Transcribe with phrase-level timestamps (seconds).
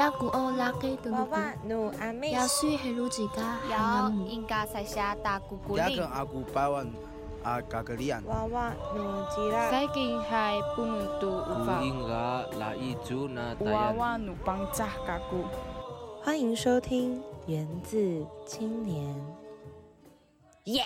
[0.00, 0.96] 拉给，
[4.10, 5.58] 姆，应该下大古。
[5.76, 6.24] 阿阿，
[8.48, 8.72] 法，
[13.60, 13.76] 那。
[16.22, 19.14] 欢迎收听《源自青年》。
[20.64, 20.82] 耶！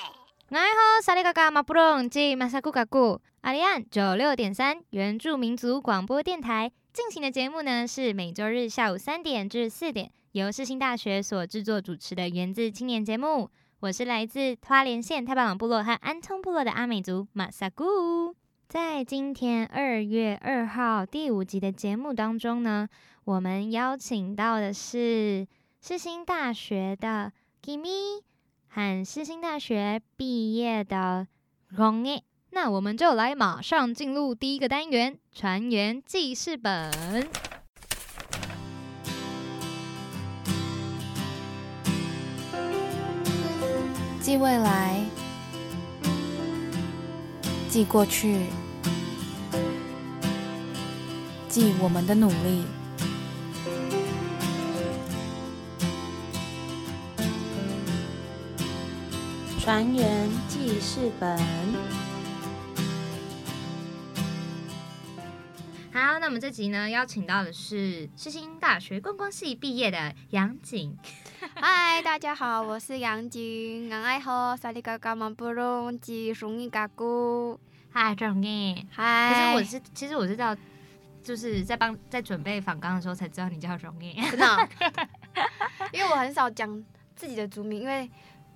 [0.48, 6.72] 你好，萨利嘎嘎马布隆吉马萨古嘎古，阿里安九六点三原住民族广播电台。
[6.94, 13.50] 进行的节目呢，是每周日下午三点至四点，由世新大学所制作主持的源自青年节目。
[13.80, 18.36] 我是来自花莲县太巴朗部落和安通部落的阿美族马萨古。
[18.68, 22.88] 在今天二月二号第五集的节目当中呢，
[23.24, 25.48] 我们邀请到的是
[25.80, 28.22] 世新大学的 Kimi。
[28.68, 31.26] 和世新大学毕业的
[31.66, 36.92] 荣诶，那我们就来马上进入第一个单元——船员记事本。
[44.20, 45.04] 记未来，
[47.68, 48.46] 记过去，
[51.48, 52.64] 记我们的努力。
[59.58, 61.36] 船员记事本，
[65.94, 70.98] 好，那我们这集呢，邀请到的是世新大学观光系毕业的杨景。
[71.54, 77.60] 嗨，大家好，我是杨景，俺爱喝萨利嘎嘎马布隆及松伊嘎姑，
[77.92, 78.84] 嗨，荣诶。
[78.90, 80.56] 可嗨，是我是，其实我知道，
[81.22, 84.16] 就是在帮在准备访纲的时候才知道你叫荣诶。
[84.32, 84.68] 真的哦，
[85.94, 86.84] 因为我很少讲
[87.14, 88.10] 自己的族名，因为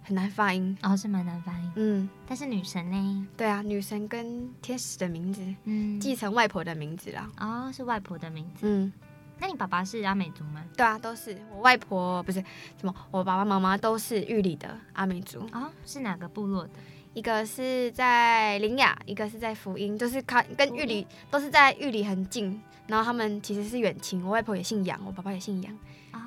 [0.09, 0.75] 很难发音。
[0.83, 3.27] 哦，是蛮难发音，嗯，但是女神呢？
[3.37, 7.31] 对啊，女神跟天使的名字，嗯，继承外婆的名字啦。
[7.39, 8.61] 哦，是外婆的名字。
[8.63, 8.91] 嗯，
[9.39, 10.65] 那你爸爸是阿美族吗？
[10.75, 12.43] 对啊，都是我外婆不是
[12.81, 16.71] 什么，我爸爸妈妈都是玉里的阿美族，哦，是哪个部落的？
[17.13, 22.59] 一个是在林雅，一个是在福音，就是靠跟玉里都是在玉里很近。
[22.87, 25.75] 然后他们其实是远亲，我外婆也姓杨，我爸爸也姓杨，
[26.13, 26.19] 哦，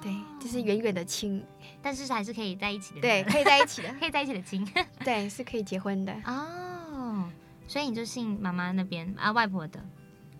[0.00, 1.42] 对，就是远远的亲，
[1.84, 3.02] 但是还是可以在一起的。
[3.02, 4.66] 对，可以在一起的， 可以在一起的亲。
[5.04, 6.12] 对，是可以结婚的。
[6.24, 7.30] 哦，
[7.68, 9.78] 所以你就姓妈妈那边啊，外婆的，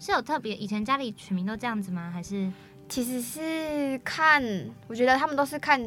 [0.01, 2.11] 是有特别以前家里取名都这样子吗？
[2.11, 2.51] 还是
[2.89, 4.43] 其实是看，
[4.89, 5.79] 我觉得他们都是看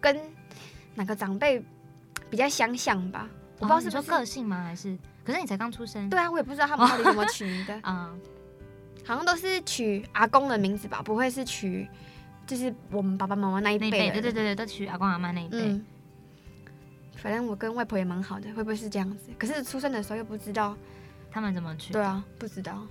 [0.00, 0.16] 跟
[0.94, 1.60] 哪个长辈
[2.30, 3.28] 比较相像吧，
[3.58, 4.08] 我不知道是不是。
[4.08, 4.62] 个性吗？
[4.64, 4.96] 还是？
[5.24, 6.08] 可是你才刚出生。
[6.08, 8.12] 对啊，我也不知道他们到底怎么取名的， 啊、
[9.04, 11.88] 好像都是取阿公的名字吧，不会是取
[12.52, 15.56] 就是我们爸爸妈妈那一辈，对对对对，都娶阿公阿妈那一辈。
[15.58, 15.82] 嗯，
[17.16, 19.30] 反正我跟外婆也蛮好的，会不会是这样子？
[19.38, 20.76] 可是出生的时候又不知道，
[21.30, 21.94] 他们怎么去？
[21.94, 22.86] 对，啊，不知道，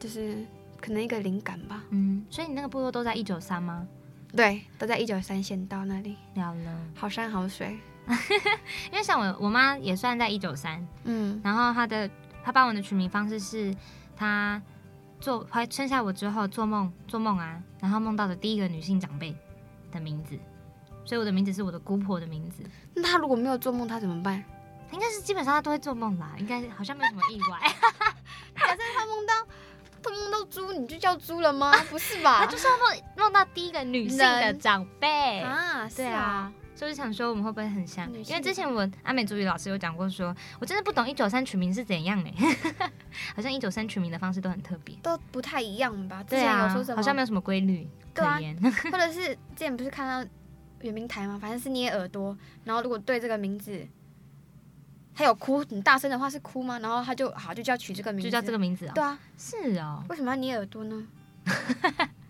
[0.00, 0.38] 就是
[0.80, 1.84] 可能一个灵感吧。
[1.90, 3.86] 嗯，所以你那个部落都在一九三吗？
[4.34, 7.78] 对，都在一九三县道那里，了了，好山好水。
[8.90, 12.08] 因为像我我妈也算在一九三，嗯，然后她的
[12.42, 13.76] 她帮我的取名方式是
[14.16, 14.62] 她
[15.22, 19.34] 做怀生下我之后做梦做梦啊，然后梦到的第一个女性长辈
[19.92, 20.36] 的名字，
[21.04, 22.64] 所以我的名字是我的姑婆的名字。
[22.92, 24.42] 那他如果没有做梦，他怎么办？
[24.90, 27.60] 应该是基本上她都会做梦啦，应该好像没有什么意外。
[28.54, 29.32] 假设他梦到
[30.02, 31.72] 他梦到猪，你就叫猪了吗？
[31.88, 32.40] 不是吧？
[32.40, 35.40] 她就是要梦梦到第一个女性的长辈。
[35.40, 38.06] 啊，对啊，，所以我就想说我们会不会很像？
[38.12, 42.90] 因为之前我阿美族语老师有讲过说，我真的不懂一九三取名是怎样哎、
[43.36, 44.96] 好像一九三取名的方式都很特别。
[45.02, 46.22] 都不太一样吧？
[46.24, 46.96] 之对啊前有说什，么？
[46.96, 48.38] 好像没有什么规律可对啊。
[48.90, 50.30] 或者是之前不是看到
[50.80, 51.38] 圆明台吗？
[51.40, 53.86] 反正是捏耳朵，然后如果对这个名字。
[55.14, 56.78] 他有哭很大声的话是哭吗？
[56.78, 61.06] 然后他就好就叫取这个名字，就叫这个名字哦、对啊，是哦，为什么要捏耳朵呢？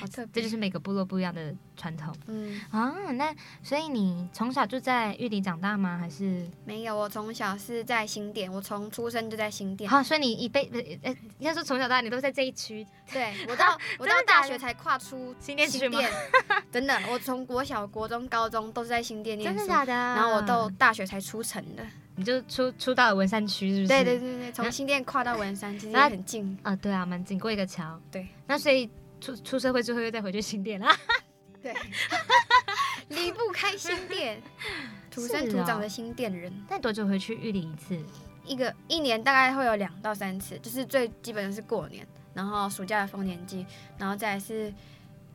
[0.00, 2.94] 好，这就是每个部落不一样的传统嗯，啊。
[3.12, 5.98] 那所以你从小就在玉里长大吗？
[5.98, 9.90] 还是没有，我从小是在新店，我从出生就在新店。
[9.90, 10.02] 好？
[10.02, 10.70] 所以你一辈
[11.02, 12.86] 呃，应该说从小到大你都在这一区。
[13.12, 15.98] 对我到我到大学才跨出新店区吗
[16.72, 19.92] 真的，我从国小、国中、高中都是在新店念书，真的假的？
[19.92, 21.84] 然后我到大学才出城的。
[22.16, 23.88] 你就出出到了文山区，是不是？
[23.88, 26.58] 对对对对，从新店跨到文山，其实很近。
[26.64, 27.98] 啊，对啊，蛮近过一个桥。
[28.10, 30.96] 对，那所以出出社会之后又再回去新店啦。
[31.62, 31.74] 对，
[33.08, 34.40] 离不开新店，
[35.10, 36.52] 土生土长哦的新店人。
[36.68, 37.98] 那多久回去玉林一次？
[38.44, 43.66] 一个一年大概会有两到三次，就是最基本的是过年，然后暑假的丰年祭，
[43.98, 44.72] 然后再来是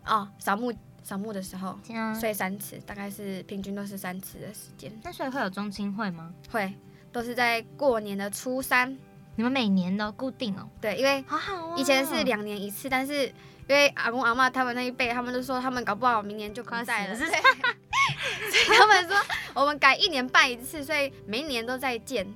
[0.05, 1.77] 哦扫墓扫墓的时候。
[2.19, 6.33] 所以三次，大概是平均都是三次的时间，那所以会有中青会吗？
[6.49, 6.73] 会
[7.11, 8.97] 都是在过年的初三
[9.35, 11.75] 你们每年都固定哦，对，因为好好哦。
[11.77, 13.31] 以前是两年一次，但是
[13.67, 17.31] 因为阿公阿妈他们那一辈，他们都说他们搞不好明年就不快在了， 死了。
[17.31, 19.17] 所以他们说
[19.53, 22.27] 我们改一年办一次，所以每一年都在见，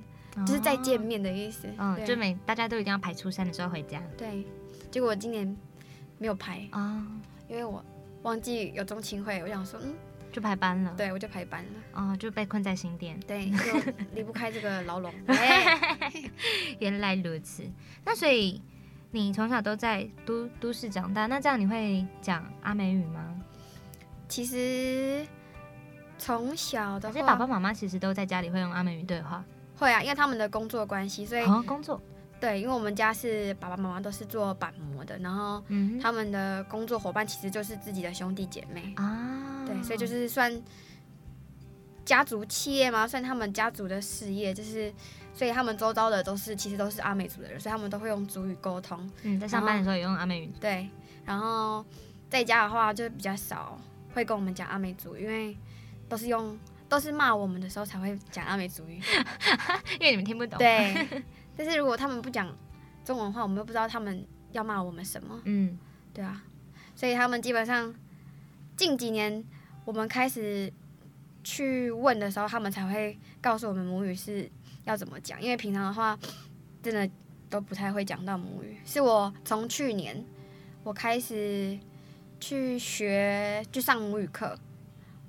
[0.46, 1.00] 就是再见。
[1.00, 1.68] 面的意思。
[1.78, 4.02] 嗯，就每大家都一定要排初三的时候回家。
[4.16, 4.46] 对，
[4.90, 5.56] 结果我今年
[6.18, 7.06] 没有排，啊，
[7.48, 7.84] 因为我
[8.22, 9.94] 忘记有中青会，我想说，嗯，
[10.32, 13.18] 就排班了。，对我就排班了，哦，就被困在新店。
[13.26, 15.12] 对，就离不开这个牢笼。
[15.26, 16.30] 对。
[16.78, 17.64] 原来如此，
[18.04, 18.60] 那所以
[19.10, 23.34] 你从小都在都都市长大，那这样你会讲阿美语吗？
[24.28, 25.26] 其实
[26.18, 29.42] 从小的话可是爸爸妈妈其实都在家里会用阿美语对话。
[29.78, 32.00] 会啊，因为他们的工作关系，所以哦，工作，
[32.40, 40.52] 对，因为我们家是爸爸妈妈都是做板模的，然后嗯，他们的工作伙伴其实就是自己的兄弟姐妹，啊，对，所以就是算
[42.04, 44.92] 家族企业嘛，算他们家族的事业，就是
[45.38, 50.50] 所以他们周遭的都是其实都是阿美族的人，所以他们都会用族语沟通，嗯，在上班的时候也用阿美语。
[50.60, 50.88] 对，
[51.24, 51.86] 然后
[52.28, 53.80] 在家的话就比较少
[54.12, 55.56] 会跟我们讲阿美族，因为
[56.08, 56.58] 都是用
[56.88, 59.00] 都是骂我们的时候才会讲阿美族语，
[60.00, 61.06] 因为你们听不懂。，对，
[61.56, 62.52] 但是如果他们不讲
[63.04, 65.78] 中文的话，我们又不知道他们要骂我们什么，嗯，
[66.12, 66.42] 对啊，
[66.96, 67.94] 所以他们基本上
[68.76, 69.44] 近几年
[69.84, 70.72] 我们开始
[71.44, 74.50] 去问的时候，他们才会告诉我们母语是
[74.88, 76.18] 要怎么讲，因为平常的话
[76.82, 77.08] 真的
[77.50, 78.78] 都不太会讲到母语。
[78.84, 80.24] 是我从去年
[80.82, 81.78] 我开始
[82.40, 84.58] 去学，去上母语课。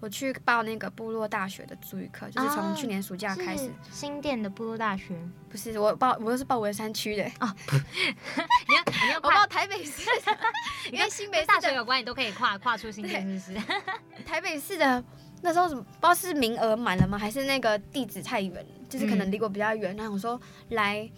[0.02, 3.66] 我去报那个部落大学的主语课，就是啊从去年暑假开始。
[3.66, 5.14] 是新店的部落大学。
[5.50, 10.38] 不是我报，我又是报文山区的哦， 你要你要 我报台北市的，
[10.94, 13.66] 因为新北跟大学有关，你都可以跨跨出新店，是不是？
[14.26, 15.04] 台北市的
[15.42, 19.96] 那时候怎么不知道是名额满了吗，还是那个地址太远，就是可能嗯离我比较远。
[19.96, 20.40] 然后我说
[20.70, 21.10] 来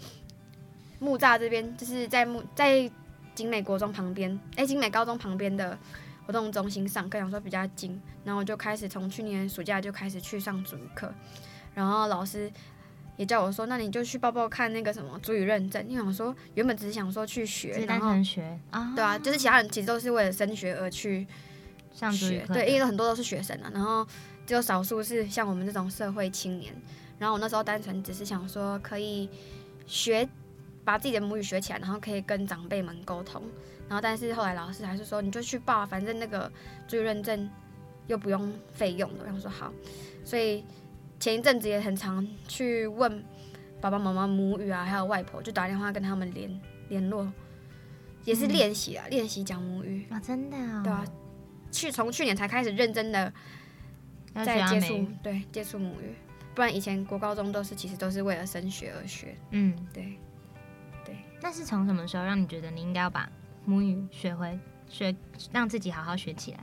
[1.00, 2.90] 木栅这边，就是在木在
[3.34, 5.78] 景美国中旁边，哎、景美高中旁边的
[6.26, 8.00] 活动中心上课，想说比较近。
[8.24, 11.14] 然后我就开始从去年暑假就开始去上主语课，
[11.74, 12.52] 然后老师。
[13.18, 21.28] 也叫我说，那你就去报报看那个什么主语认证，因为我说原本只是想说去学，单然后纯学啊，对啊，就是其他人其实都是为了升学而去
[21.94, 24.06] 上主语学，对，因为很多都是学生啊，然后
[24.46, 26.74] 只有少数是像我们这种社会青年。
[27.20, 29.30] 然后我那时候单纯只是想说，可以
[29.86, 30.28] 学
[30.84, 33.44] 把自己的母语学起来，然后可以跟长辈们沟通。
[33.88, 36.52] 然后但是后来老师还是说，你就去报啊，反正那个
[36.88, 37.48] 注意认证
[38.08, 39.20] 又不用费用的。
[39.24, 39.72] 我想说好，
[40.24, 40.64] 所以
[41.20, 43.24] 前一阵子也很常去问
[43.80, 47.32] 爸爸妈妈母语啊，还有外婆，就打电话跟他们联联络，
[48.26, 50.08] 也是嗯练习啊，练习讲母语。
[50.10, 51.06] 啊，真的啊，对啊，
[51.72, 53.32] 去从去年才开始认真的
[54.46, 56.14] 在接触对接触母语，
[56.54, 59.36] 不然以前国高中都是其实都是为了升学而学。
[59.52, 60.18] 嗯，对
[61.06, 63.30] 对，那是从什么时候让你觉得你应该要把
[63.66, 64.60] 母语学会，
[64.90, 65.16] 学
[65.52, 66.60] 让自己好好学起来？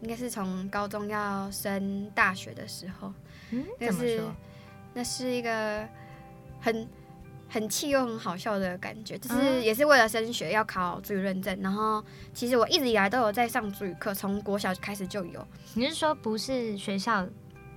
[0.00, 3.12] 应该是从高中要升大学的时候，
[3.50, 4.36] 嗯，那是怎么说？
[4.94, 5.86] 那是一个
[6.58, 6.88] 很
[7.50, 12.02] 很气又很好笑的感觉，就是嗯也是为了升学要考主语认证，然后
[12.32, 15.44] 其实我一直以来都有在上主语课，从国小开始就有，
[15.74, 17.26] 你是说不是学校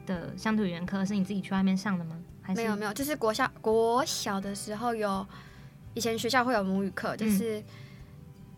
[0.06, 2.16] 的乡土语言课，是你自己去外面上的吗？
[2.44, 5.26] 还是没有没有，就是国小国小的时候有，
[5.96, 7.64] 以前学校会有母语课，就是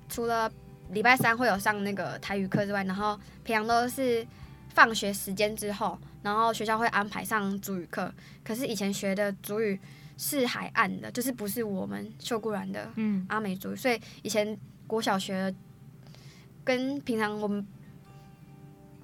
[0.10, 0.51] 除了
[0.90, 4.25] 礼拜三会有上那个台语课之外，然后平常都是
[4.74, 8.12] 放学时间之后，然后学校会安排上主语课。
[8.44, 9.80] 可是以前学的主语
[10.18, 14.58] 是海岸的，就是不是我们秀姑兰的嗯阿美族语，所以以前
[14.88, 15.54] 国小学
[16.64, 17.66] 跟平常我们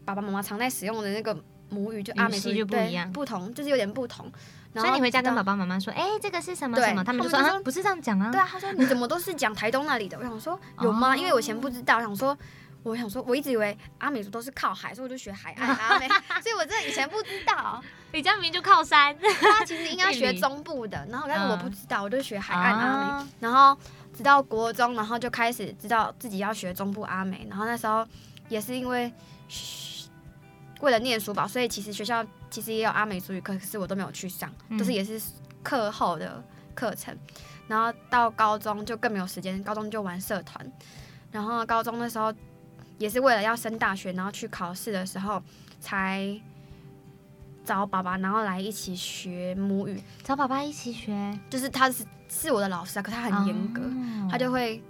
[0.06, 1.38] 爸爸妈妈常在使用的那个
[1.70, 4.32] 母语，就阿美族就不一样不同就是有点不同。
[4.74, 7.03] 所以你回家跟爸爸妈妈说，哎、这个是什么对什么？
[7.03, 8.32] 他们就说他们就说啊，不是这样讲啊。
[8.32, 10.18] 对啊，他说你怎么都是讲台东那里的？
[10.18, 11.12] 我想说有吗？
[11.12, 12.38] 哦因为我以前不知道，我想说。
[12.83, 16.07] 我想说，我一直以为阿美族都是靠海，所以我就学海岸阿美，
[16.41, 19.15] 所以我真的以前不知道，李佳明明就靠山。
[19.39, 23.27] 他其实应该学中部的，然后但是我不知道，我就学海岸阿美，啊。
[23.39, 23.77] 然后
[24.15, 28.05] 直到国中，然后就开始知道自己要学中部阿美，然后那时候
[28.50, 29.13] 也是因为
[29.47, 30.09] 嘘
[30.79, 34.77] 为了念书吧，所以其实学校其实也有阿美族语课，可是我都没有去上，嗯。
[34.77, 35.21] 都是也是
[35.61, 37.15] 课后的课程。
[37.67, 40.69] 然后到高中就更没有时间，高中就玩社团，
[41.31, 42.33] 然后高中的时候
[43.01, 45.41] 也是为了要升大学，然后去考试的时候
[45.79, 46.39] 才
[47.65, 50.00] 找爸爸，然后来一起学母语。
[50.22, 54.84] 找爸爸一起学，就是他是是我的老师啊，可他很严格，哦他就会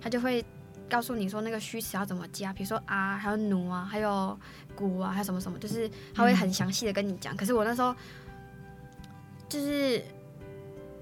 [0.00, 0.42] 他就会
[0.88, 4.38] 告诉你说那个虚词要怎么加，比如说啊，还有奴啊，还有
[4.74, 7.36] 鼓啊，还有什么什么，就是他会很详细的跟你讲。
[7.36, 7.94] 可是我那时候
[9.50, 10.02] 就是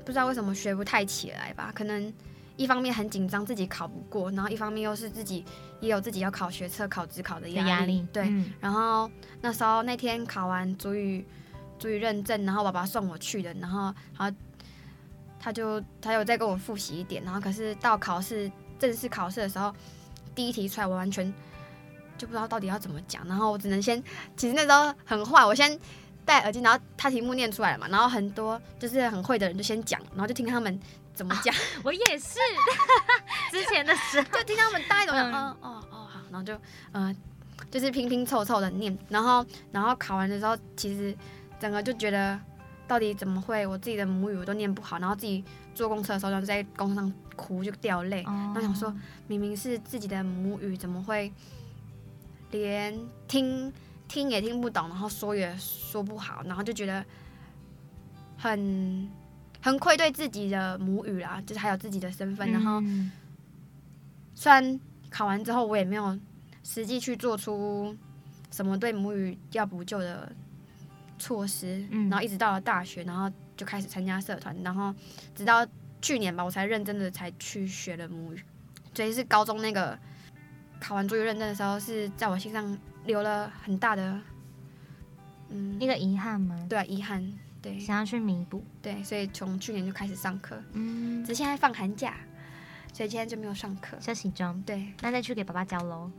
[0.04, 2.12] 不知道为什么学不太起来吧，可能
[2.56, 5.44] 一方面很紧张自己考不过，然后一方面又是自己
[5.80, 8.52] 也有自己要考学测、考职考的的压压力，对，嗯。
[8.60, 11.26] 然后那时候那天考完主语
[11.78, 14.36] 主语认证，然后爸爸送我去的，然后然后
[15.40, 19.74] 他就他有再跟我复习一点，然后可是到考试正式考试的时候，
[20.34, 21.32] 第一题出来我完全
[22.16, 24.00] 就不知道到底要怎么讲，然后我只能先，
[24.36, 25.76] 其实那时候很坏，我先
[26.24, 30.78] 戴耳机，然后他题目念出来了嘛，然后很多就是很会的人就先讲，然后就听他们
[31.14, 31.54] 怎么讲，
[31.84, 32.38] 我也是，
[33.50, 35.32] 之前的时候，就听他们大概怎么讲，嗯。
[35.32, 36.58] 嗯哦哦好，然后就
[36.92, 37.14] 呃
[37.70, 41.16] 就是拼拼凑凑的念，然后然后考完的时候，其实
[41.60, 42.38] 整个就觉得
[42.88, 48.32] 到底怎么会我自己的母语我都念不好，然后自己坐公车的时候就在公车上哭就掉泪，哦。
[48.32, 48.94] 然后想说
[49.26, 51.32] 明明是自己的母语，怎么会
[52.50, 53.72] 连听
[54.08, 57.04] 听也听不懂，然后说也说不好，然后就觉得
[58.36, 59.08] 很
[59.62, 62.80] 很愧对自己的母语啦，就是还有自己的身份，然后。
[62.82, 63.10] 嗯
[64.34, 66.18] 虽然考完之后我也没有
[66.64, 67.94] 实际去做出
[68.50, 70.32] 什么对母语要补救的
[71.18, 74.92] 措施，嗯然后一直到了大学，然后就开始参加社团，然后
[75.34, 75.64] 直到
[76.00, 78.42] 去年吧，我才认真的才去学了母语。
[78.94, 79.96] 所以是高中那个
[80.80, 84.18] 考完主语认证的时候，是在我心上留了很大的
[85.50, 86.66] 嗯一个遗憾吗？
[86.68, 87.22] 对啊遗憾，
[87.62, 92.16] 对想要去弥补，对，所以从去年就开始上课，嗯只，是现在放寒假，
[92.92, 93.96] 所以今天就没有上课。
[94.00, 94.60] 休息中。
[94.66, 96.10] 对，那再去给爸爸教喽。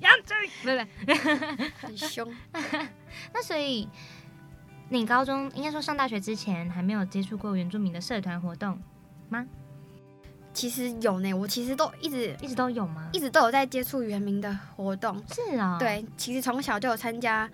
[0.00, 1.72] 杨志，不是不是。
[1.80, 2.34] 很凶。
[3.34, 3.86] 那所以
[4.88, 8.80] 你高中应该说上大学之前还没有接触过原住民的社团活动
[9.28, 9.46] 吗，
[10.54, 13.08] 其实有呢，我其实都一直一直都有吗？
[13.12, 15.22] 一直都有在接触原民的活动。
[15.28, 17.48] 是啊、，对，其实从小就有参加，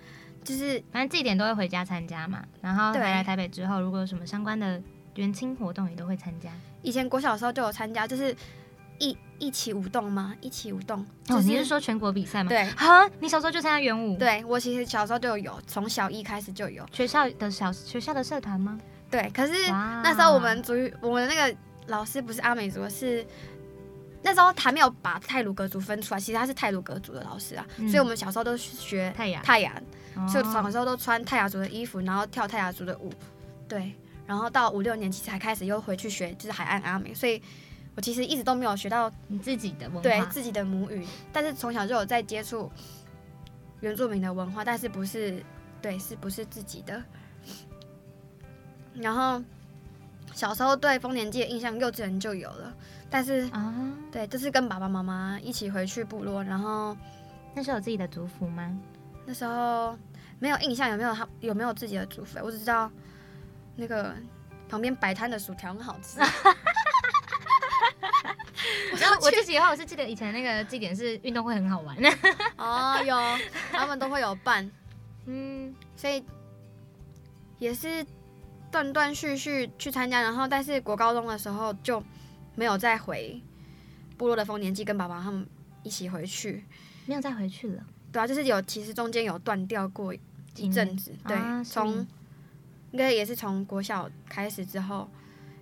[0.47, 2.41] 就是反正祭典都会回家参加嘛。
[2.61, 4.81] 然后回来台北之后，如果有什么相关的
[5.15, 6.49] 元青活动，也都会参加。
[6.81, 8.33] 以前国小的时候就有参加，就是
[8.99, 10.33] 一一起舞动吗？
[10.39, 12.49] 一起舞动，哦，就你是说全国比赛吗？
[12.49, 16.85] 对啊，你小时候就参加元舞？，对我其实小时候就有，从小一开始就有。
[16.93, 18.79] 学校的小学校的社团吗？
[19.11, 23.25] 对，可是，那时候我们族语，我们的那个老师不是阿美族，是
[24.21, 29.81] 那时候还没有把泰鲁格族分出来，其实他是泰鲁格族的老师啊，嗯所以我们小时候都学泰雅，泰雅，
[30.27, 33.11] 所以哦小时候都穿泰雅族的衣服，然后跳泰雅族的舞，
[33.67, 33.93] 对，
[34.25, 37.41] 然后到五六年级才开始又回去学就是海岸阿美，所以
[37.95, 42.71] 我其实一直都没有学到你自己的文化，对自己的母语，但是从小就有在接触
[43.81, 45.43] 原住民的文化，但是不是
[45.81, 47.03] 对是不是自己的，
[48.93, 49.43] 然后
[50.33, 52.73] 小时候对丰年祭的印象幼稚园就有了，
[53.09, 53.73] 但是啊，
[54.11, 56.95] 对就是跟爸爸妈妈一起回去部落，然后
[57.55, 58.77] 那是有自己的族服吗？
[59.27, 59.99] 那时候
[60.39, 62.89] 没有印象有没有他有没有自己的祖父，我只知道
[63.75, 64.15] 那个
[64.69, 66.19] 旁边摆摊的薯条很好吃。
[68.99, 71.95] 然后我自己的话，我是记得以前那个祭典是运动会很好玩，
[72.57, 73.15] 哦，有，
[73.71, 74.71] 他们都会有办，
[75.27, 76.23] 嗯，所以
[77.59, 78.05] 也是
[78.71, 82.01] 断断续续去参加，然后但是国高中的时候就
[82.55, 83.41] 没有再回
[84.17, 85.45] 部落的丰年祭，跟爸爸他们
[85.83, 86.63] 一起回去。
[87.05, 87.83] 没有再回去了。
[88.17, 90.11] 对啊，就是有其实中间有断掉过
[90.55, 91.97] 一阵子，对，从
[92.91, 95.07] 应该也是从国小开始之后，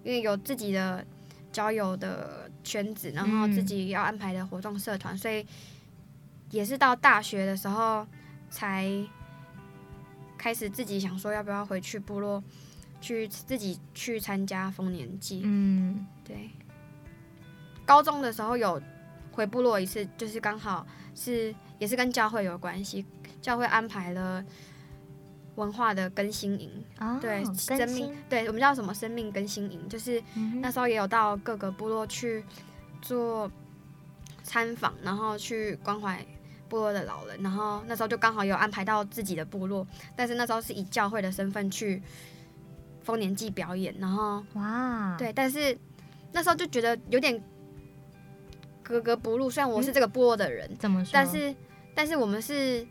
[0.05, 1.05] 因为有自己的
[1.51, 3.51] 交友的圈子，然后嗯。
[3.53, 5.45] 自己要安排的活动社团，所以
[6.49, 8.07] 也是到大学的时候
[8.49, 8.89] 才
[10.37, 12.41] 开始自己想说要不要回去部落
[13.01, 15.41] 去自己去参加丰年祭。
[15.43, 16.51] 嗯，对，
[17.85, 18.81] 高中的时候有
[19.33, 23.05] 回部落一次，就是刚好是也是跟教会有关系，
[23.41, 24.43] 教会安排了
[25.55, 30.21] 文化的更新营，哦，对，更生命新，，对我们叫什么生命更新营，就是
[30.61, 32.43] 那时候也有到各个部落去
[33.01, 33.49] 做
[34.43, 36.25] 参访，然后去关怀
[36.67, 42.01] 部落的老人，然后那时候就刚好有安排到自己的部落，但是那时候是以教会的身份去
[43.03, 45.77] 丰年祭表演，然后哇，，对，但是
[46.31, 47.41] 那时候就觉得有点
[48.83, 49.49] 格格不入。
[49.49, 51.11] 虽然我是这个部落的人，怎么说？
[51.13, 51.55] 但是
[51.95, 52.85] 但是我们是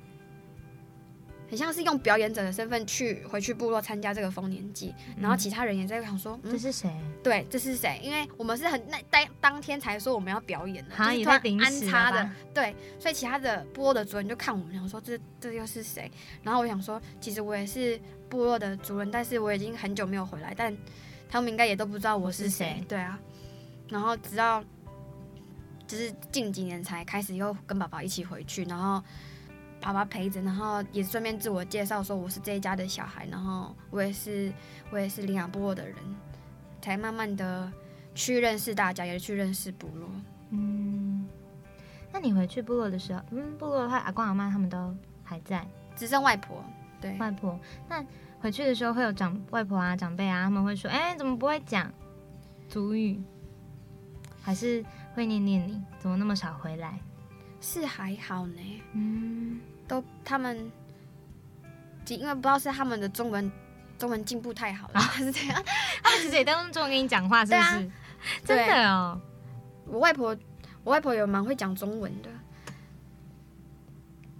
[1.48, 6.90] 很像是用表演者的身份去回去部落参加这个丰年祭，然后嗯其他人也在想说，嗯，这是谁？
[7.22, 8.00] 对，这是谁？
[8.02, 16.10] 因为我们是很那当当天才说我们要表演的，哈就是安插的对，所以其他的部落的主人就看我们，想说这这又是谁？
[16.42, 20.74] 然后我想说，其实我也是部落的主人，但是我已经很久没有回来，但
[21.28, 23.20] 他们应该也都不知道我是谁，对啊。
[23.90, 24.64] 然后直到
[25.94, 29.00] 就是近几年才开始又跟爸爸一起回去，然后
[29.80, 34.52] 爸爸陪着，然后也顺便自我介绍说我是这一家的小孩，然后我也是
[34.90, 35.96] 我也是领养部落的人，
[36.82, 37.72] 才慢慢的
[38.12, 40.10] 去认识大家，也去认识部落。
[40.50, 41.28] 嗯，
[42.12, 46.64] 那你回去部落的时候，嗯，部落的话，阿公阿妈他们都还在，只剩外婆，
[47.00, 47.56] 对，外婆。
[47.88, 48.04] 那
[48.40, 51.88] 回去的时候会有长外婆啊、长辈啊，他们会说，哎、怎么不会讲
[52.68, 53.22] 族语？
[54.42, 54.84] 还是
[55.14, 56.98] 会念念你，怎么那么少回来？
[57.60, 60.70] 是还好呢，嗯，都他们，
[62.08, 63.50] 因为不知道是他们的中文
[63.98, 65.62] 中文进步太好了，还是怎样。
[66.02, 67.90] 他们其实也都用中文跟你讲话，是不是？
[68.44, 69.20] 真的哦，
[69.86, 70.36] 我外婆，
[70.82, 72.28] 我外婆有蛮会讲中文的，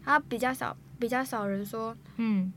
[0.04, 2.52] 她比较少比较少人说嗯，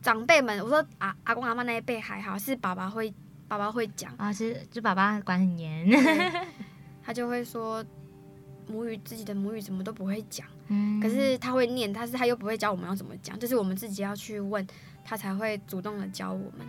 [0.00, 3.12] 长辈们，我说阿阿公阿妈那一辈还好，是爸爸会
[3.48, 6.46] 爸爸会讲，啊，是就爸爸管很严，对
[7.08, 7.82] 他就会说
[8.66, 11.00] 母语自己的母语怎么都不会讲，嗯。
[11.00, 14.64] 可是他会念，但是他又不会教我们要怎么讲，就是我们自己要去问
[15.02, 16.66] 他才会主动的教我们。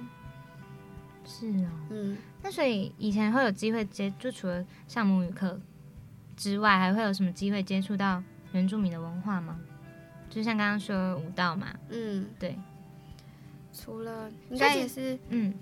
[1.25, 5.59] 是哦，嗯，那所以以前会有机会接，就除了上母语课
[6.37, 9.59] 之外，还会有什么机会接触到原住民的文化吗？
[10.29, 12.57] 就像刚刚说舞蹈嘛，嗯，对，
[13.73, 15.53] 除了应该也是嗯，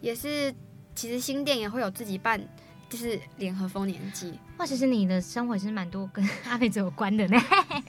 [0.00, 0.54] 也是，
[0.94, 2.40] 其实新店也会有自己办，
[2.90, 4.38] 就是联合丰年祭。
[4.58, 7.40] 哇，其实你的生活其实蛮多跟阿美族有关的呢。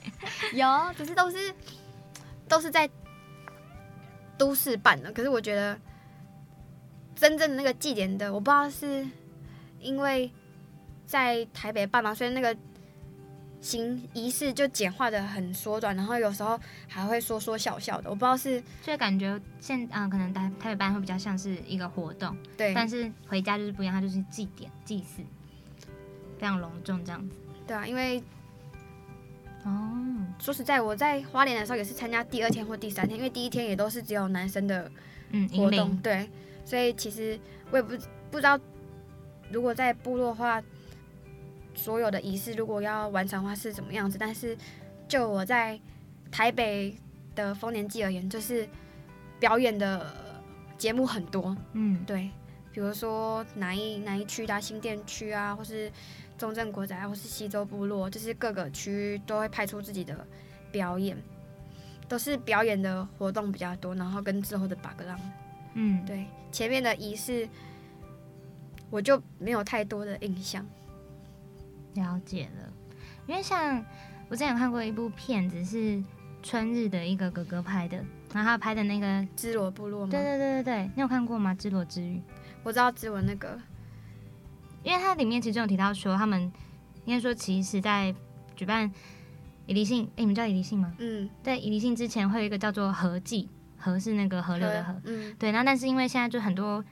[0.54, 0.66] 有，
[0.96, 1.54] 只是都是
[2.48, 2.90] 都是在
[4.38, 5.12] 都市办的。
[5.12, 5.78] 可是我觉得
[7.16, 9.06] 真正的那个祭典的，我不知道是
[9.80, 10.32] 因为
[11.06, 12.56] 在台北办嘛，所以那个
[13.62, 18.10] 行仪式就简化的很缩短，然后有时候还会说说笑笑的。
[18.10, 25.22] 我不知道是就感觉现啊、可能台台北班会比较像是一个活动，对但是回家就是不一样，它就是祭典、祭祀，
[26.40, 27.36] 非常隆重这样子。
[27.68, 28.22] 对啊，因为
[29.64, 29.70] 哦，
[30.40, 34.92] 说实在，我在花莲的时候也是参加第二天或第三天，因为第一天也都是只有男生的
[35.30, 36.28] 嗯，活动，领，对，
[36.66, 37.90] 所以其实我也不
[38.32, 38.60] 不知道，
[39.52, 40.60] 如果在部落的话，
[41.82, 44.18] 所有的仪式如果要完成的话是怎么样子。
[44.20, 44.56] 但是
[45.08, 45.80] 就我在
[46.30, 46.96] 台北
[47.34, 48.68] 的丰年祭而言，就是
[49.40, 50.14] 表演的
[50.78, 52.30] 节目很多，嗯，对，
[52.72, 55.92] 比如说哪一哪一区的啊新店区啊，或是
[56.38, 60.26] 中正国仔啊，或是西周部落，就是各个区域都会派出自己的
[60.72, 61.18] 表演，
[62.08, 65.20] 都是表演的活动比较多，然后跟之后的巴格浪。
[65.74, 67.48] 嗯，对，前面的仪式
[68.90, 70.66] 我就没有太多的印象。
[71.94, 72.74] 了解了。
[73.28, 73.84] 因为像
[74.30, 76.04] 我之前有看过一部片子，是
[76.42, 77.98] 春日的一个哥哥拍的，
[78.34, 80.12] 然后他拍的那个，支罗部落吗？
[80.12, 81.54] 对对对对对，你有看过吗？
[81.58, 82.18] 《知罗之语》。
[82.64, 83.60] 我知道支文那个，
[84.84, 86.42] 因为它里面其中有提到说，他们
[87.06, 88.14] 应该说其实在
[88.56, 88.92] 举办
[89.66, 90.94] 以离性，诶，你们知道以离性吗？
[91.00, 95.52] 嗯，在以离性之前会有一个叫做合祭，合是那个河流的河，嗯，对。
[95.52, 96.84] 然后但是因为现在就很多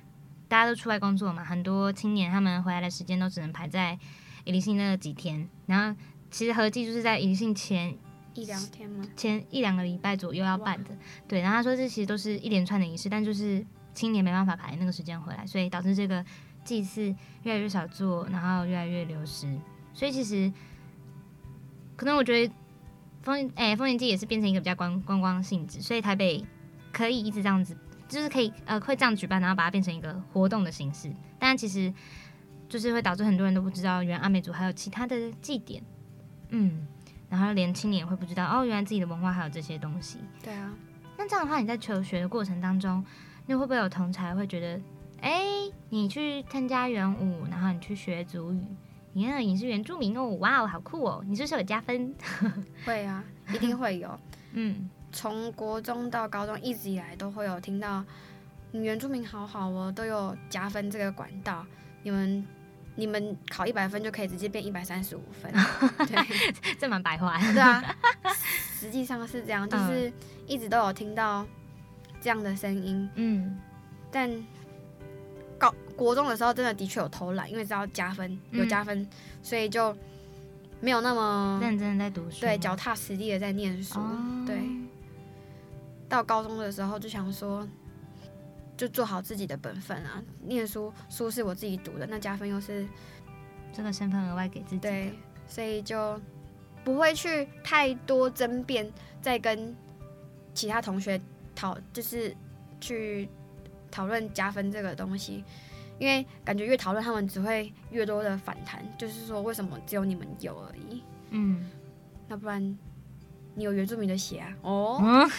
[0.47, 3.97] 大家都出来工作嘛，很多青年他们回来的时间都只能排在
[4.43, 5.99] 以离性那几天，然后
[6.31, 7.97] 其实合计就是在以离性前
[8.33, 9.05] 一两天吗？
[9.15, 10.91] 前一两个礼拜左右要办的，
[11.27, 11.41] 对。
[11.41, 16.23] 然后他说这其实都是一连串的仪式，但就是青年没办法排那个时间回来，所以导致这个
[16.63, 19.47] 祭祀越来越少做，然后越来越流失。
[19.93, 20.51] 所以其实
[21.95, 22.53] 可能我觉得
[23.23, 26.45] 风哎丰年祭也是变成一个比较观观光性质，所以台北
[26.93, 27.75] 可以一直这样子，
[28.07, 31.11] 就是可以呃会这样举办，然后把它变成一个活动的形式。
[31.37, 31.93] 但其实
[32.69, 35.83] 就是会导致很多人都不知道，原来阿美族还有其他的祭典，
[36.49, 36.87] 嗯。
[37.29, 40.17] 然后连青年也会不知道哦，原来自己的文化还有这些东西。
[40.43, 40.73] 对啊，
[41.15, 43.05] 那这样的话，你在求学的过程当中，
[43.45, 44.81] 你会不会有同才会觉得，
[45.21, 45.43] 哎，
[45.89, 48.59] 你去参加元舞，然后你去学族语，
[49.13, 52.15] 你看你是原住民哦，哇哦，好酷哦，你是不是有加分？
[52.83, 54.19] 会啊，一定会有。
[54.53, 58.03] 嗯从国中到高中，一直以来都会有听到，
[58.71, 61.63] 你原住民好好哦，都有加分这个管道，
[62.01, 62.43] 你们
[62.99, 65.51] 你们考一百分就可以直接变一百三十五分，
[66.05, 66.75] 对。
[66.77, 67.39] 这蛮白话。
[67.39, 67.95] 对啊，
[68.73, 69.69] 实际上是这样，嗯。
[69.69, 70.13] 就是
[70.45, 71.45] 一直都有听到
[72.21, 73.57] 这样的声音，嗯。
[74.11, 74.29] 但
[75.57, 79.07] 高国中的时候真的的确有偷懒，因为知道加分有加分，
[79.41, 79.95] 所以就
[80.81, 84.43] 没有那么认真的在读书，对脚踏实地的在念书，哦。
[84.45, 84.57] 对。
[86.07, 87.67] 到高中的时候就想说，
[88.79, 92.87] 就做好自己的本分啊，念书书是我自己读的，那加分又是
[93.73, 95.13] 这个身份额外给自己的对，
[95.49, 96.17] 所以就
[96.81, 98.89] 不会去太多争辩，
[99.21, 99.75] 再跟
[100.53, 101.19] 其他同学
[101.53, 102.33] 讨，就是
[102.79, 103.27] 去
[103.91, 105.43] 讨论加分这个东西，
[105.99, 111.69] 因为感觉越讨论他们只会越多的反弹，就是说为什么只有你们有而已，嗯，
[112.29, 112.61] 那不然
[113.55, 114.55] 你有原住民的血啊。
[114.61, 115.29] 哦，嗯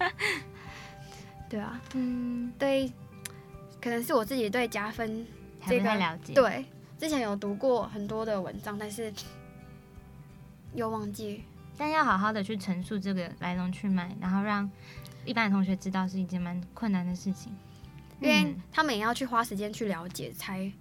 [1.52, 2.90] 对啊，嗯，对，
[3.78, 5.26] 可能是我自己对加分
[5.66, 6.64] 这个了解。，对，
[6.98, 9.12] 之前有读过很多的文章，但是
[10.72, 11.44] 又忘记。
[11.76, 14.70] 但要好好的去陈述这个来龙去脉，然后让
[15.26, 17.54] 一般的同学知道是一件蛮困难的事情，
[18.18, 20.72] 因为嗯他们也要去花时间去了解，才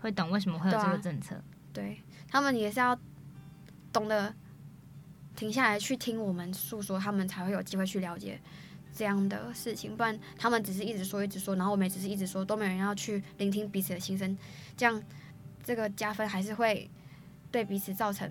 [0.00, 1.40] 会懂为什么会有这个政策。
[1.72, 2.98] 对他们也是要
[3.92, 4.34] 懂得
[5.36, 8.40] 停下来去听我们诉说，他们才会有机会去了解
[8.98, 9.96] 这样的事情。
[9.96, 14.36] 不然他们只是一直说一直说，然后我们也只是一直说，都没有人要去聆听彼此的心声，
[14.76, 15.00] 这样
[15.62, 16.90] 这个加分还是会
[17.52, 18.28] 对彼此造成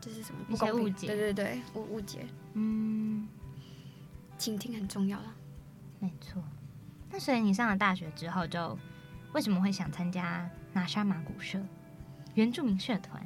[0.00, 3.28] 就是什么一不公误解对对对，误误解，嗯，
[4.36, 5.34] 倾听很重要了。
[6.00, 6.42] 没错。
[7.10, 8.76] 那所以你上了大学之后，就
[9.32, 11.58] 为什么会想参加拿沙马古社
[12.34, 13.24] 原住民社团，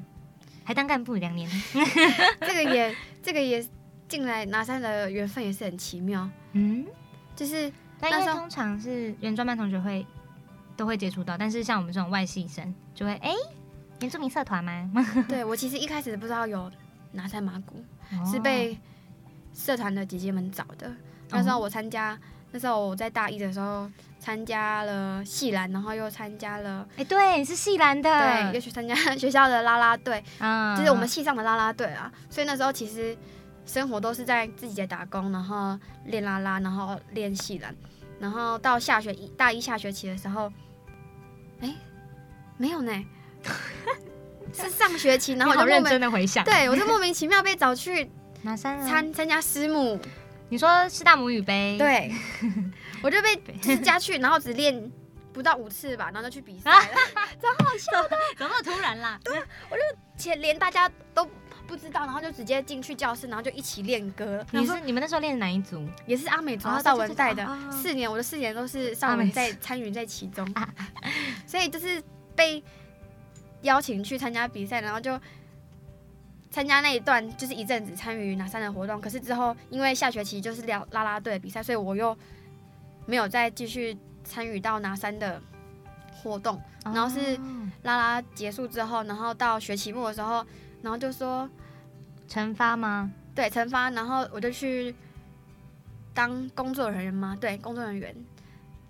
[0.64, 1.50] 还当干部两年？
[2.42, 3.66] 这个也这个也
[4.08, 6.86] 进来拿山的缘分也是很奇妙，嗯，
[7.36, 10.06] 就是但因那时候为通常是原专班同学会
[10.76, 13.32] 都会接触到，但是像我们这种外系生就会哎、
[14.00, 14.90] 原住民社团吗？
[15.28, 16.70] 对我其实一开始不知道有
[17.12, 17.84] 拿山麻古，
[18.30, 18.78] 是哦被
[19.54, 20.90] 社团的姐姐们找的。
[21.30, 22.18] 那时候我参加，
[22.52, 32.10] 那时候我在大一的时候参加了系篮，然后又参加了，哎、对，是系篮的，对，又去参加 学校的啦啦队，嗯，就是我们系上的啦啦队啊。
[32.30, 33.14] 所以那时候其实
[33.68, 37.72] 生活都是在自己的打工，然后练啦啦，然后练戏篮，
[38.18, 40.50] 然后到下学一大一下学期的时候，
[41.60, 41.72] 哎、
[42.56, 43.04] 没有呢，
[44.52, 48.10] 是上学期，然后我就认真的回想，对我就莫名其妙被找去
[48.42, 48.88] 哪三啊？
[48.88, 50.00] 参参加师母。
[50.50, 52.10] 你说师大母语杯，，对，
[53.04, 54.90] 我就被就是加去，然后只练
[55.30, 56.96] 不到五次吧，然后就去比赛了，
[57.38, 58.02] 超好笑。
[58.08, 59.20] 的，怎么突然啦？
[59.22, 59.82] 对，我就
[60.16, 61.28] 前连大家都
[61.68, 64.44] 不知道，然后就直接进去教室，然后就一起练歌。
[64.50, 65.86] 你然后是你们那时候练的哪一组？
[66.06, 70.68] 也是阿美族哦和邵文带的四年，我的四年都是邵阿美文在参与在其中啊，
[71.46, 72.02] 所以就是
[72.34, 72.60] 被
[73.62, 75.20] 邀请去参加比赛，然后就。
[76.50, 82.16] 参加那一段就是一阵子参与拿三的活动，可是之后因为下学期就是聊拉拉队的比赛，所以我又
[83.04, 85.40] 没有再继续参与到拿三的
[86.10, 86.58] 活动。
[86.84, 90.44] 然后是哦啦啦结束之后，然后到学期末的时候，
[90.88, 91.46] 然后就说
[92.26, 93.12] 惩罚吗？
[93.34, 94.94] 对惩罚，然后我就去
[96.14, 98.16] 当工作人员吗，对，工作人员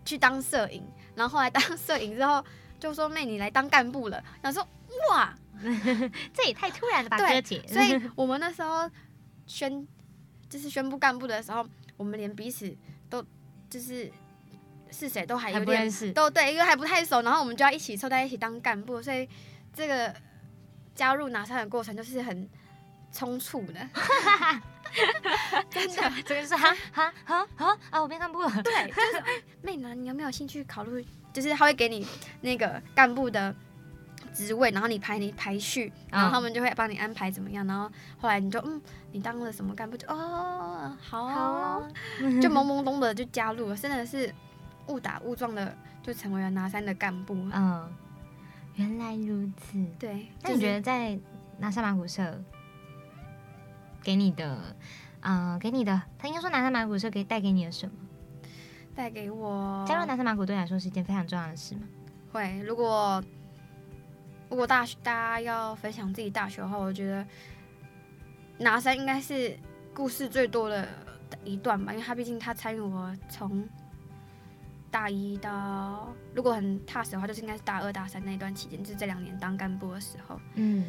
[0.05, 0.81] 去当摄影，
[1.17, 2.45] 然后后来当 摄影之后
[2.79, 4.69] 就说妹你来当干部了，然后说
[5.11, 5.35] 哇，
[6.33, 7.65] 这也太突然了吧，对哥姐。
[7.67, 8.89] 所以我们那时候
[9.49, 9.85] 宣
[10.49, 12.73] 就是宣布干部的时候，我们连彼此
[13.11, 13.21] 都
[13.69, 14.09] 就是
[14.93, 19.29] 是谁都还还有点都对，因为还不太熟，然后我们就要一起凑在一起当干部，所以
[19.75, 20.15] 这个
[20.99, 22.51] 加入拿山的过程就是很
[23.13, 23.75] 匆促的，
[25.71, 26.13] 真的。
[26.27, 28.03] 这个就是哈哈哈哈啊！
[28.03, 28.51] 我变干部了。
[28.65, 29.31] 对，就是哎
[29.63, 31.07] 妹呢，你有没有兴趣考虑？
[31.33, 32.05] 就是他会给你
[32.41, 33.55] 那个干部的
[34.35, 37.89] 职位，然后你排你排序，然后他们就会帮你安排怎么样，然后
[38.21, 38.83] 后来你就嗯，
[39.13, 41.89] 你当了什么干部就哦，好好
[42.43, 44.35] 就懵懵懂的就加入了，真的是
[44.89, 47.35] 误打误撞的就成为了拿山的干部。
[47.53, 47.89] 嗯，
[48.79, 49.85] 原来如此。
[49.99, 51.19] 对，那你就是觉得在
[51.59, 52.43] 南山马古社
[54.03, 54.77] 给你的，
[55.21, 57.93] 嗯、给你的，他应该说南山马古社给带给你的什么？
[58.95, 61.83] 带给我加入南山马古对你来说是一件非常重要的事吗？
[62.33, 63.23] 会，如果
[64.49, 67.27] 如果大学大家要分享自己大学的话，我觉得
[68.59, 69.59] 拿山应该是
[69.93, 70.89] 故事最多的
[71.45, 73.69] 一段吧，因为他毕竟他参与我从
[74.91, 80.85] 大一到，如果很踏实的话，就是应该是大二大三那一段期间，就是这两年当干部的时候，嗯，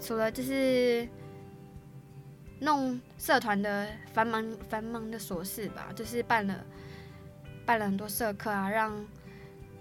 [0.00, 1.08] 除了就是
[2.60, 6.64] 弄社团的繁忙繁忙的琐事吧，就是办了
[7.66, 8.92] 办了很多社课啊，让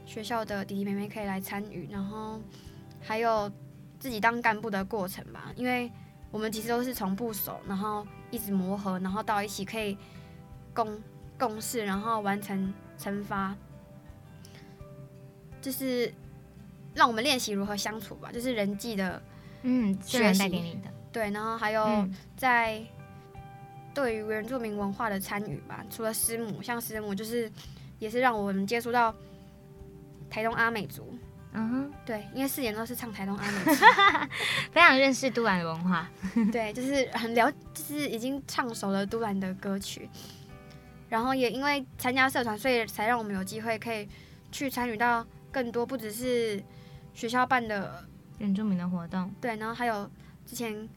[0.06, 2.42] 学校的弟弟妹妹可以来参与，然后
[3.00, 3.52] 还有
[4.00, 5.92] 自己当干部的过程吧，因为
[6.32, 9.96] 我们其实都是从不熟，然后一直磨合，然后到一起可以
[10.74, 11.00] 共
[11.38, 13.56] 共事，然后完成惩罚，
[15.62, 16.14] 就是
[16.94, 19.22] 让我们练习如何相处吧，就是人际的。
[19.64, 20.92] 嗯，学习带给你的。
[21.12, 22.82] 对，然后还有嗯在
[23.94, 27.52] 对于原住民文化的参与吧，除了师母，像师母就是
[28.00, 29.14] 也是让我们接触到
[30.30, 31.14] 台东阿美族，
[31.54, 33.86] 嗯哼，对，因为四年都是唱台东阿美族，
[34.74, 36.10] 非常认识都兰的文化。
[36.52, 40.10] 对，就是很了，就是已经唱熟了都兰的歌曲，
[41.12, 44.08] 然后也因为参加社团，所以才让我们有机会可以
[44.50, 46.64] 去参与到更多，不只是
[47.14, 48.08] 学校办的，
[48.40, 50.10] 原住民的活动，对，然后还有
[50.46, 50.88] 之前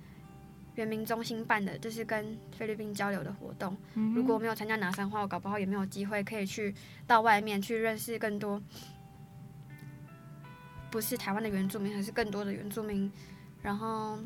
[0.76, 3.76] 原民中心办的，就是跟菲律宾交流的活动。
[3.94, 6.72] 嗯如果没有参加拿山话，我搞不好也没有机会可以去
[7.08, 8.62] 到外面去认识更多
[10.92, 13.10] 不是台湾的原住民，还是更多的原住民，
[13.62, 14.16] 然后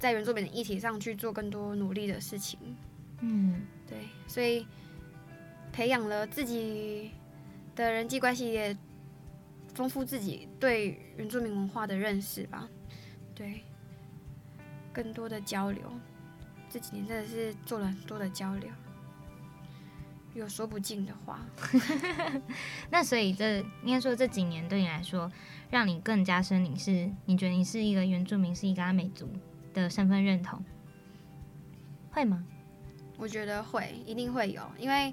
[0.00, 2.58] 在原住民的议题上去做更多努力的事情。
[3.20, 4.66] 嗯对，所以
[5.76, 7.10] 培养了自己
[7.74, 8.74] 的人际关系，也
[9.74, 12.66] 丰富自己对原住民文化的认识吧。
[13.34, 13.62] 对，
[14.90, 15.82] 更多的交流，
[16.70, 18.70] 这几年真的是做了很多的交流，
[20.32, 21.46] 有说不尽的话。
[22.88, 25.30] 那所以这应该说这几年对你来说，
[25.68, 29.28] 让你更加深你是你觉得你是一个原住民，是一个阿美族
[29.74, 30.58] 的身份认同，
[32.12, 32.42] 会吗？
[33.18, 35.12] 我觉得会，一定会有，因为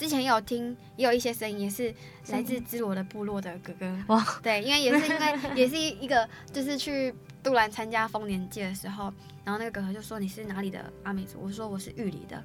[0.00, 1.94] 之前有听，也有一些声音，也是
[2.28, 3.94] 来自支罗的部落的哥哥。
[4.06, 9.12] 哇，对，因为也是因为 也是一个，就是去杜兰参加丰年祭的时候，
[9.44, 11.38] 然后那个哥哥就说你是哪里的阿美族？
[11.42, 12.42] 我说我是玉里的，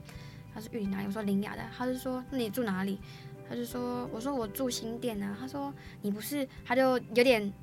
[0.54, 1.08] 他说玉里哪里？
[1.08, 3.00] 我说林雅的，他就说那你住哪里？
[3.48, 7.54] 他就说我说我住新店啊，他说你不是，他就有点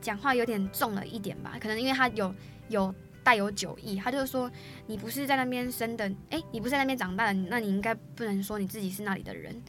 [0.00, 2.32] 讲话有点重了一点吧，可能因为他有
[2.68, 2.94] 有
[3.26, 4.48] 带有酒意，他就说
[4.86, 9.60] 你不是在那边生的，哎，你不是在那边长大的，那你应该不能说你自己是那里的人。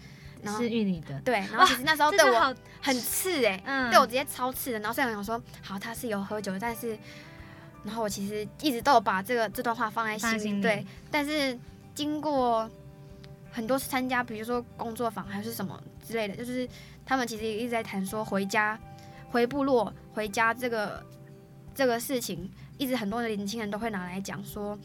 [0.43, 4.77] 然后是玉里的，对， 然后其实那时候对我很刺哎、嗯对我直接超刺的。
[4.77, 6.95] 然后虽然想说好他是有喝酒，但是
[7.83, 10.85] 然后我其实一直都有把这个这段话放在心里，心里对。
[11.09, 11.57] 但是
[11.95, 12.69] 经过
[13.51, 16.69] 很多次参加，比如说工作坊还是什么之类的，就是
[17.03, 18.79] 他们其实一直在谈说回家、
[19.31, 21.03] 回部落、回家这个
[21.73, 24.77] 这个事情，一直很多的年轻人都会拿来讲说。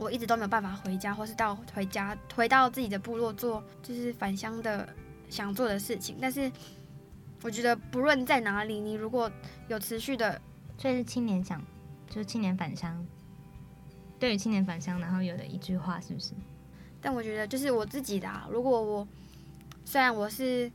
[0.00, 4.88] 我一直都没有办法回家，或是到回家回到自己的部落做就是返乡的
[5.28, 6.16] 想做的事情。
[6.20, 6.48] 但是
[7.42, 9.28] 我觉得不论在哪里，你如果
[9.66, 10.40] 有持续的
[10.76, 11.60] 所以是青年想，
[12.08, 13.04] 就是青年返乡。
[14.20, 16.30] 对于青年返乡，然后有的一句话是不是？
[17.00, 19.08] 但我觉得就是我自己的、啊，如果我
[19.84, 20.70] 虽然我是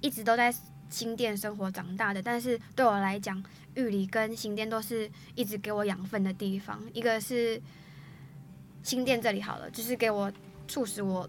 [0.00, 0.50] 一直都在
[0.88, 3.42] 新店生活长大的，但是对我来讲，
[3.74, 6.80] 玉里跟新店都是一直给我养分的地方。
[6.92, 7.60] 一个是
[8.82, 10.32] 新店这里好了，就是给我
[10.66, 11.28] 促使我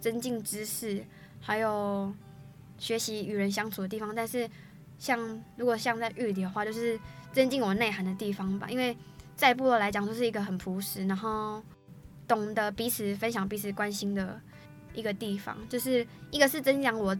[0.00, 1.04] 增进知识，
[1.40, 2.12] 还有
[2.78, 4.14] 学习与人相处的地方。
[4.14, 4.48] 但是
[4.98, 6.98] 像如果像在玉里的话，就是
[7.32, 8.96] 增进我内涵的地方吧，因为
[9.36, 11.62] 在部落来讲，就是一个很朴实，然后。
[12.26, 14.40] 懂得彼此分享、彼此关心的
[14.94, 17.14] 一个地方，就是一个是增强我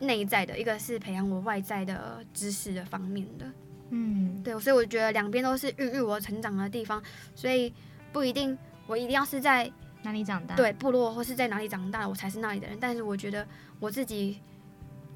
[0.00, 3.46] 内在的，一个是培养我外在的知识的方面的。
[3.90, 7.02] 嗯，对，所以我觉得两边都是孕育我成长的地方，
[7.34, 7.72] 所以
[8.12, 9.70] 不一定我一定要是在
[10.02, 10.54] 哪里长大？
[10.54, 12.78] 对部落或是在哪里长大，我才是那里的人。
[12.80, 13.46] 但是我觉得
[13.78, 14.40] 我自己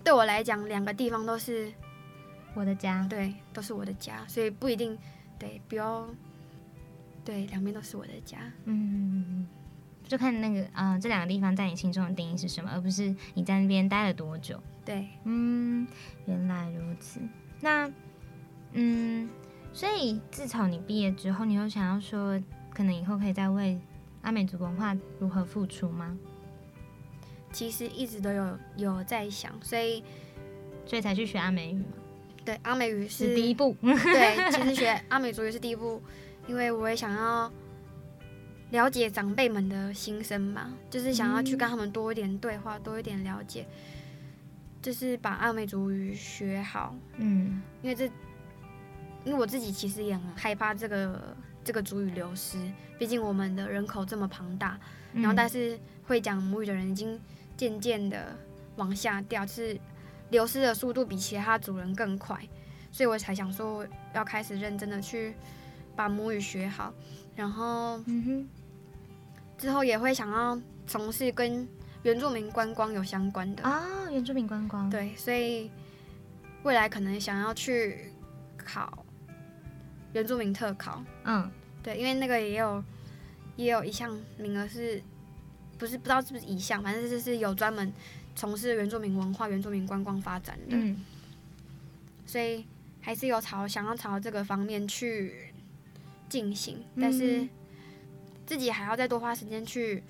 [0.02, 1.72] 对我来讲，两个地方都是
[2.54, 3.06] 我的家。
[3.08, 4.98] 对，都是我的家，所以不一定
[5.38, 6.06] 对，不要
[7.24, 8.38] 对两边都是我的家。
[8.64, 9.46] 嗯，
[10.06, 14.60] 就看那个啊、呃这两个地方在你心中的定义是什么，而不是你在那边待了多久。
[14.84, 15.86] 对，嗯，
[16.26, 17.20] 原来如此。
[17.60, 17.90] 那，
[18.72, 19.28] 嗯，
[19.72, 22.40] 所以自从你毕业之后，你有想要说，
[22.72, 23.80] 可能以后可以再为
[24.22, 26.16] 阿美族文化如何付出吗？
[27.50, 30.02] 其实一直都有有在想，所以
[30.84, 31.86] 所以才去学阿美语嘛，
[32.44, 33.74] 对阿美语是是第一步。
[33.80, 36.02] 对， 其实学阿美族语是第一步，
[36.46, 37.50] 因为我也想要
[38.74, 43.64] 了解长辈们的心声嘛，就是想要去跟他们多一点对话，多一点了解，
[44.82, 47.62] 就是把阿美族语学好，嗯。
[47.82, 48.06] 因为这，
[49.24, 52.58] 因为我自己其实也很害怕这个这个族语流失，
[52.98, 54.76] 毕竟我们的人口这么庞大，
[55.14, 57.20] 然后但是是会讲母语的人已经
[57.56, 58.36] 渐渐的
[58.74, 59.78] 往下掉，就是
[60.30, 62.36] 流失的速度比其他族人更快，
[62.90, 65.34] 所以我才想说要开始认真的去
[65.94, 66.92] 把母语学好，
[67.36, 68.48] 然后嗯哼，
[69.64, 71.66] 之后也会想要从事跟
[72.02, 75.70] 原住民观光有相关的，啊、原住民观光，，对，所以
[76.62, 78.12] 未来可能想要去
[78.58, 79.06] 考
[80.12, 81.50] 原住民特考，嗯。
[81.82, 82.84] 对，因为那个也有
[83.56, 85.02] 也有一项名额是，
[85.78, 87.92] 不是不知道是不是一项，反正就是有专门
[88.34, 91.02] 从事原住民文化、原住民观光发展的，嗯。
[92.26, 92.66] 所以
[93.00, 95.52] 还是有朝想要朝这个方面去
[96.28, 97.48] 进行，但是嗯
[98.46, 100.02] 自己还要再多花时间去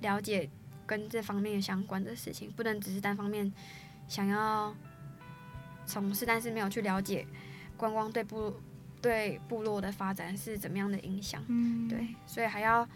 [0.00, 0.48] 了解
[0.86, 3.52] 跟这方面相关的事情，不能只是单方面
[4.08, 4.74] 想要
[5.86, 7.26] 从事，但是没有去了解
[7.76, 8.54] 观光对部
[9.00, 11.42] 对部落的发展是怎么样的影响。
[11.48, 12.88] 嗯，对，所以还要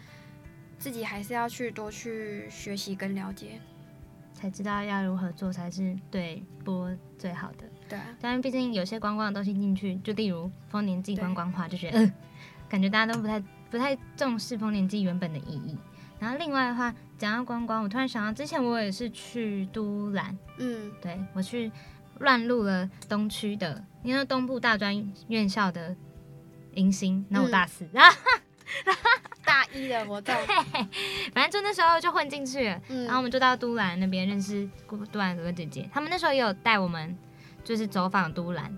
[0.77, 3.59] 自己还是要去多去学习跟了解。
[4.33, 7.63] 才知道要如何做才是对播最好的。
[7.87, 12.13] 对啊，当然，毕竟有些观光的东西进去，就例如丰年祭观光化，就觉得、呃、
[12.67, 13.41] 感觉大家都不太
[13.73, 15.75] 不太重视丰年祭原本的意义。
[16.19, 21.71] 然后另外的话，讲到观光，我突然想到，之前我也是去都兰，嗯，对我去
[22.19, 24.95] 乱入了东区的，因为东部大专
[25.27, 25.95] 院校的
[26.75, 28.15] 迎新，那我大四，然后、
[29.43, 30.35] 大一的活动，
[31.33, 32.79] 反正就那时候就混进去了。
[32.89, 34.69] 嗯，然后我们就到都兰那边认识
[35.11, 37.17] 都兰哥哥姐姐，他们那时候也有带我们，
[37.63, 38.71] 就是走访都兰。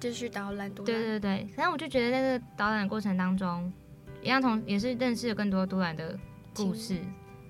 [0.00, 3.70] 就是导览都兰，对对对，然后我就觉得在这个导览过程当中，
[4.22, 6.18] 一样同也是认识了更多都兰的
[6.54, 7.00] 故事，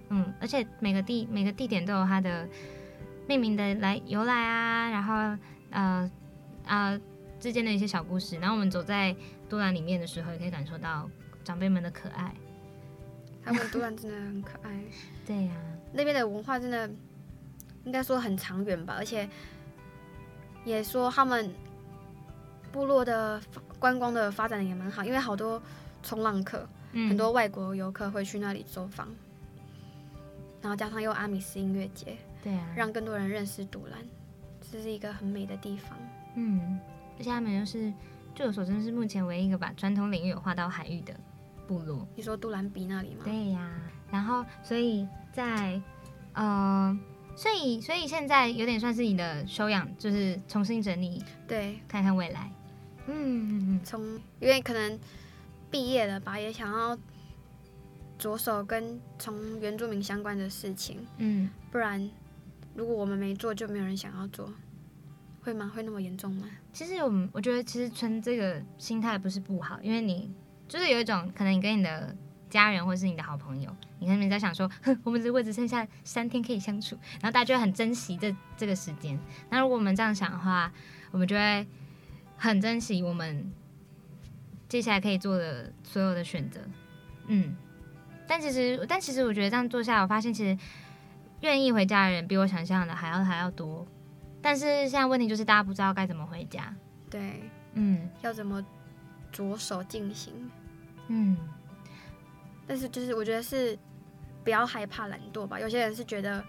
[0.09, 2.49] 嗯，而且每个地每个地点都有它的
[3.27, 5.15] 命名的来由来啊，然后
[5.71, 6.11] 呃
[6.65, 7.01] 呃
[7.39, 9.15] 之间的一些小故事，然后我们走在
[9.49, 11.09] 都兰里面的时候，也可以感受到
[11.43, 12.35] 长辈们的可爱。
[13.43, 14.81] 他们都兰真的很可爱，
[15.27, 15.53] 对呀、
[15.93, 16.89] 那边的文化真的
[17.85, 19.27] 应该说很长远吧，而且
[20.65, 21.51] 也说他们
[22.71, 23.41] 部落的
[23.79, 25.61] 观光的发展也蛮好，因为好多
[26.03, 29.09] 冲浪客，嗯很多外国游客会去那里走访，
[30.61, 33.99] 然后加上又阿米斯音乐节，对啊，让更多人认识杜兰，
[34.71, 35.99] 这是一个很美的地方。
[36.35, 36.79] 嗯，
[37.19, 37.93] 而且他们又是
[38.35, 41.15] 据我所知是目前唯一一个把传统领域有划到海域的
[41.67, 42.07] 部落。
[42.15, 43.23] 你说杜兰比那里吗？
[43.25, 43.71] 对呀，
[44.11, 45.81] 然后所以在
[46.33, 46.99] 呃，
[47.35, 52.51] 所以所以现在有点算是你的修养，就是重新整理，对，看看未来。
[53.07, 54.01] 嗯嗯嗯，从
[54.39, 54.99] 因为可能
[55.71, 56.99] 毕业了吧，也想要
[58.19, 62.11] 着手跟从原住民相关的事情，嗯，不然
[62.75, 64.53] 如果我们没做，就没有人想要做，
[65.43, 65.71] 会吗？
[65.75, 66.49] 会那么严重吗？
[66.73, 70.31] 其实我们我觉得其实存这个心态不是不好，因为你
[70.69, 72.15] 就是有一种可能你跟你的
[72.49, 79.19] 家人或是你的好朋友，你可能在想说，哼， 我们如果只剩下三天可以相处，然后大家就会很珍惜这这个时间。
[79.49, 80.73] 那如果我们这样想的话，
[81.11, 81.67] 我们就会
[82.37, 83.53] 很珍惜我们
[84.71, 86.61] 接下来可以做的所有的选择。
[87.27, 87.57] 嗯，
[88.27, 90.57] 但其实但其实我觉得这样做下来，我发现其实
[91.41, 93.87] 愿意回家的人比我想象的还要还要多。
[94.41, 96.75] 但是现在问题就是大家不知道该怎么回家。
[97.11, 97.43] 对，
[97.75, 98.65] 嗯要怎么
[99.33, 100.33] 着手进行？
[101.09, 101.37] 嗯，
[102.67, 103.77] 但是就是我觉得是
[104.45, 105.59] 不要害怕懒惰吧。
[105.59, 106.43] 有些人是觉得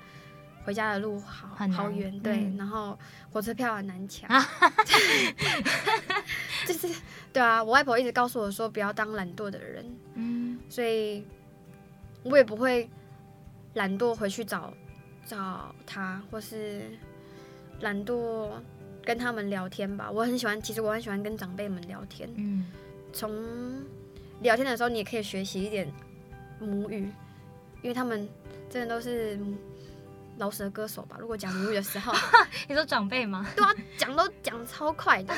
[0.64, 2.98] 回家的路好好远，对，嗯然后
[3.32, 4.46] 火车票很难抢啊，
[6.68, 6.88] 就是
[7.34, 7.64] 对啊。
[7.64, 11.26] 我外婆一直告诉我说不要当懒惰的人，嗯所以
[12.24, 12.90] 我也不会
[13.74, 14.74] 懒惰回去找
[15.26, 16.84] 找他，或是
[17.80, 18.50] 懒惰
[19.04, 20.12] 跟他们聊天吧。
[20.12, 22.30] 我很喜欢，其实我很喜欢跟长辈们聊天。
[22.36, 22.66] 嗯
[23.14, 23.30] 从
[24.42, 25.92] 聊天的时候，你也可以学习一点
[26.60, 27.12] 母语，
[27.82, 28.30] 因为他们
[28.70, 29.38] 真的都是
[30.42, 31.18] 老舌歌手吧。
[31.20, 32.12] 如果讲母语的时候，
[32.68, 33.46] 你说长辈吗？
[33.56, 35.36] 对啊，讲都讲超快的，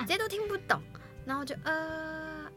[0.00, 0.80] 直接都听不懂，
[1.26, 2.50] 然后就呃，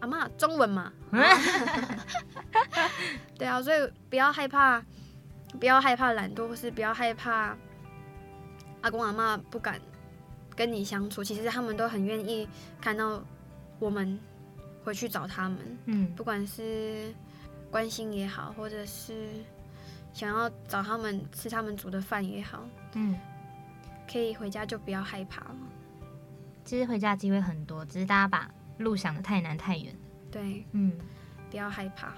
[0.00, 0.92] 阿妈中文嘛，
[3.38, 4.82] 对啊，所以不要害怕，
[5.60, 7.56] 不要害怕懒惰，或是不要害怕
[8.80, 9.80] 阿公阿妈不敢
[10.56, 12.48] 跟你相处，其实他们都很愿意
[12.80, 13.22] 看到
[13.78, 14.18] 我们
[14.82, 17.14] 回去找他们，嗯不管是
[17.70, 19.30] 关心也好，或者是
[20.14, 23.18] 想要找他们吃他们煮的饭也好，嗯，
[24.10, 25.56] 可以回家就不要害怕了。
[26.64, 28.48] 其实回家机会很多，只是大家把
[28.78, 29.94] 路想的太难太远。
[30.30, 30.96] 对，嗯，
[31.50, 32.14] 不要害怕，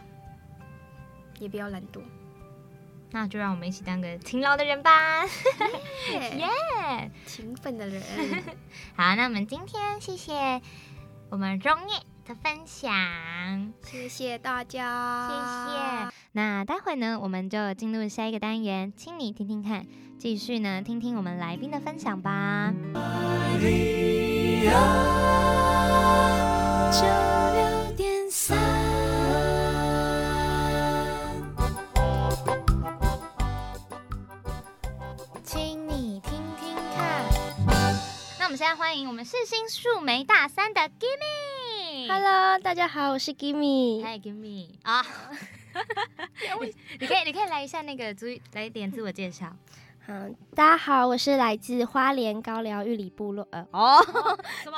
[1.41, 2.01] 也不要懒惰。
[3.11, 5.25] 那就让我们一起当个勤劳的人吧。
[6.13, 7.11] 耶、耶！
[7.25, 8.03] 勤奋的人，
[8.95, 10.61] 好，那我们今天谢谢
[11.31, 15.35] 我们中叶的分享，谢谢大家，谢
[15.71, 16.13] 谢。
[16.33, 19.87] 那待会呢，我们就进入下一个单元，请你听听看，
[20.19, 22.75] 继续呢听听我们来宾的分享吧。
[26.93, 27.03] 九
[27.55, 28.59] 六点三。
[35.45, 37.25] 请你听听看。
[38.41, 41.66] 那我们现在欢迎我们世新树莓大三的 Gimme。
[42.09, 44.03] Hello，大家好，我是 Gimme。
[44.03, 45.05] 嗨，Gimme 啊！
[47.01, 49.55] 你可以，你可以来一下那个注意，来一点自我介绍。
[50.07, 53.47] 嗯，大家好，我是来自花莲高寮玉里部落。
[53.51, 53.99] 呃，哦，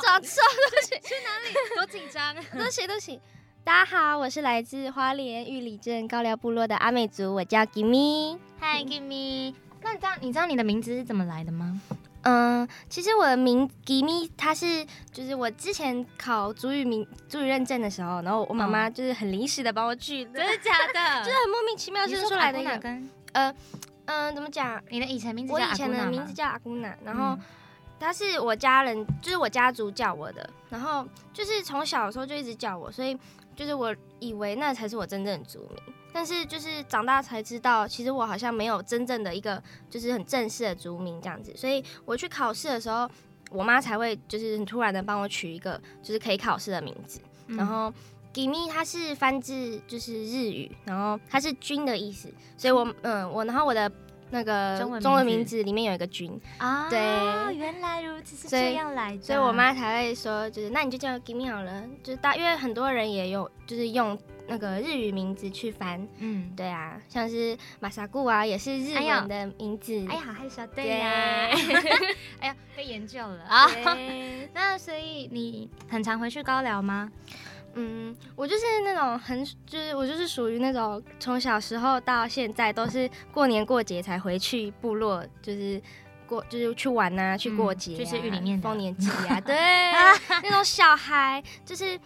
[0.02, 0.40] 讲错，
[0.88, 2.34] 去去哪里 多紧张！
[2.34, 3.20] 对不起，对不起。
[3.62, 8.38] 大家好，我是来自花莲玉里镇高寮部落的阿美族，我叫 Gimme。
[8.58, 9.54] 嗨，Gimme。
[9.82, 11.80] 那你知道你知道你的名字是怎么来的吗？
[12.22, 21.22] 嗯，其实我的名 Gimme，它是就是我之前考主语名主语认证的时候，然后我妈妈就是很临时的帮我取的，真的假的？
[21.24, 22.70] 就是很莫名其妙生出来的一个。
[22.70, 23.10] 哪跟
[24.06, 24.82] 嗯，怎么讲？
[24.88, 27.38] 你的以前名字我以前的名字叫阿姑娜，然后、
[28.00, 33.16] 他是我家人，就是我家族叫我的，然后就是从小的时候就一直叫我，所以
[33.54, 35.94] 就是我以为那才是我真正的族名。
[36.12, 41.52] 但是就是长大才知道，其实我好像没有真正的一个就是很正式的族名这样子。
[41.56, 43.08] 所以我去考试的时候，
[43.50, 47.20] 我妈才会就是很突然的帮我取一个就是可以考试的名字。
[47.46, 47.92] 然后
[48.34, 53.90] “gimi” 它是翻自就是日语，然后它是“君”的意思，所以我嗯我然后我的
[54.30, 55.62] 那个中文名字。
[55.62, 56.98] 里面有一个“君”，啊，对。
[57.56, 59.22] 原来如此，是这样来的。
[59.22, 64.16] 所以我妈才会说，就是那你就叫 “gimi” 好了，就是大因为很多人也有就是用
[64.46, 70.98] 那个日语名字去翻，嗯，对啊，像是马萨固啊，也是日文的名字，哎呀，好害羞，对对。
[70.98, 71.10] 呀，
[72.40, 73.66] 哎呀，被研究了啊。
[73.66, 74.48] 对。
[74.54, 77.10] 那所以你很常回去高聊吗？
[77.74, 85.80] 嗯，我就是那种很，就是我就是属于那种从小时候到现在都是过年过节才回去部落，就是
[86.26, 88.62] 过就是去玩呐、去过节、啊就是玉里面的。
[88.62, 89.54] 丰年祭啊，对，
[90.42, 91.98] 那种小孩就是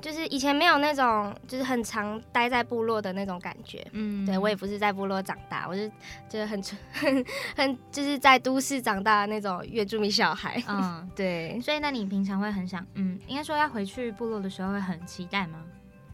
[0.00, 3.86] 就是以前没有那种就是很常待在部落的那种感觉。
[3.92, 5.86] 嗯对我也不是在部落长大，我就
[6.28, 7.24] 就是很很
[7.56, 10.62] 很就是在都市长大的那种原住民小孩。
[10.68, 11.08] 嗯。
[11.14, 15.58] 对，所以，那你平常会很想，嗯，应该说要回去部落的时候会很期待吗？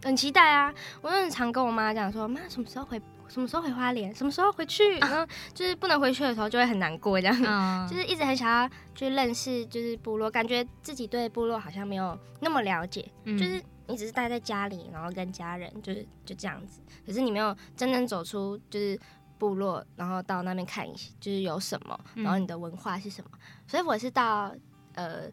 [0.03, 0.73] 很期待啊！
[1.01, 18.99] 我就很常跟我妈讲说，妈什么时候回，什么时候回花莲，什么时候回去，然后 就是不能回去的时候就会很难过，这样，嗯，就是一直很想要去认识，就是部落，感觉自己对部落好像没有那么了解，嗯就是你只是待在家里，然后跟家人就是就这样子，可是你没有真正走出就是
[19.39, 23.31] 部落，然后到那边看一就是有什么，嗯然后你的文化是什么，
[23.67, 24.53] 所以我是到
[24.95, 25.31] 呃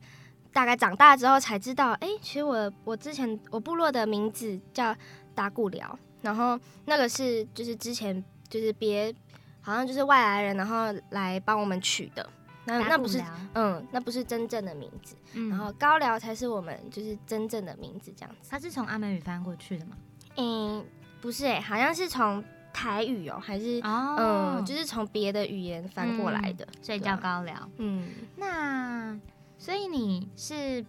[0.51, 4.95] 大概长大之后才知道，哎、其实我我之前我部落的名字叫
[5.33, 9.13] 达固寮，然后那个是就是之前就是别
[9.61, 12.29] 好像就是外来人，然后来帮我们取的，
[12.65, 13.21] 那那不是
[13.53, 18.49] 嗯，那不是真正的名字，嗯然后高辽才是我们就是真正的名字这样子。
[18.49, 19.97] 它是从阿美语翻过去的吗？
[20.37, 20.83] 嗯，
[21.21, 22.43] 不是哎、好像是从
[22.73, 27.69] 台语哦、还是哦嗯，就是从别的语言翻过来的，所以叫高寮。
[27.77, 29.17] 嗯，那
[29.57, 30.83] 所以你是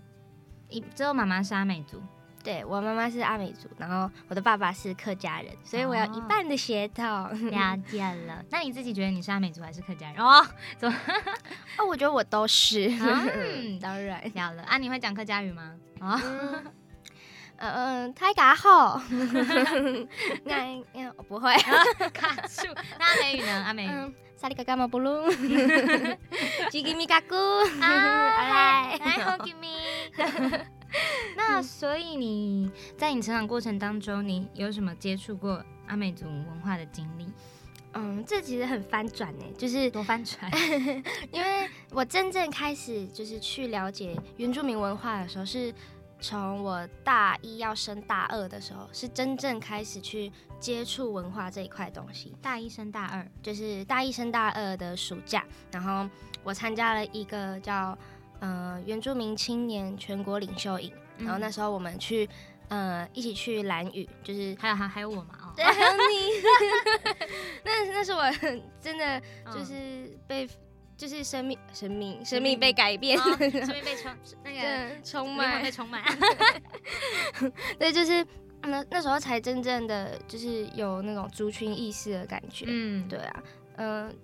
[0.69, 2.01] 一只有妈妈是阿美族，
[2.45, 7.05] 对我妈妈是阿美族，然后我的爸爸是客家人，所以我有一半的血统。
[7.51, 8.45] 了解了。
[8.51, 10.17] 那你自己觉得你是阿美族还是客家人？
[10.23, 10.97] 哦，怎么
[11.79, 15.73] 哦，我觉得我都是，嗯 当然，了了啊，你会讲客家语吗？
[16.01, 16.73] 哦，嗯
[17.57, 19.01] 嗯嗯，太嘎后，
[20.45, 21.55] 那那我不会，
[22.13, 22.67] 卡住。
[22.99, 23.65] 那阿美语呢？
[23.65, 23.89] 阿美语。
[23.91, 25.31] 嗯，萨利嘎嘎马布鲁，
[26.69, 27.35] 吉吉米嘎咕，
[27.81, 28.99] 来来
[29.39, 30.65] ，Give me。
[31.55, 37.29] 那所以你在你成长过程当中，你有什么接触过阿美族文化的经历？
[37.93, 40.51] 嗯，这其实很翻转呢，就是多翻转。
[41.31, 45.73] 因为我真正开始就是去了解原住民文化的时候，是
[46.19, 52.35] 从我大一要升大二的时候，是真正开始去接触文化这一块东西。
[52.43, 56.11] 大一升大二，就是大一升大二的暑假，然后
[56.43, 57.97] 我参加了一个叫
[58.41, 62.29] 呃原住民青年全国领袖营，然后那时候我们去
[62.69, 65.35] 呃一起去蓝屿，就是还有还还有我嘛？
[65.43, 66.31] 哦，对，还有你，
[67.65, 68.23] 那 那是我
[68.81, 70.49] 真的嗯就是被。
[70.97, 73.51] 就是生命，生命，生命被改变，生命
[73.85, 74.13] 被充
[74.45, 76.01] 那个，充满被，充满。
[77.81, 78.25] 对，就是
[78.63, 83.43] 那那时候才真正的就是有那种族群意识的感觉，嗯，对啊，
[83.79, 84.17] 嗯、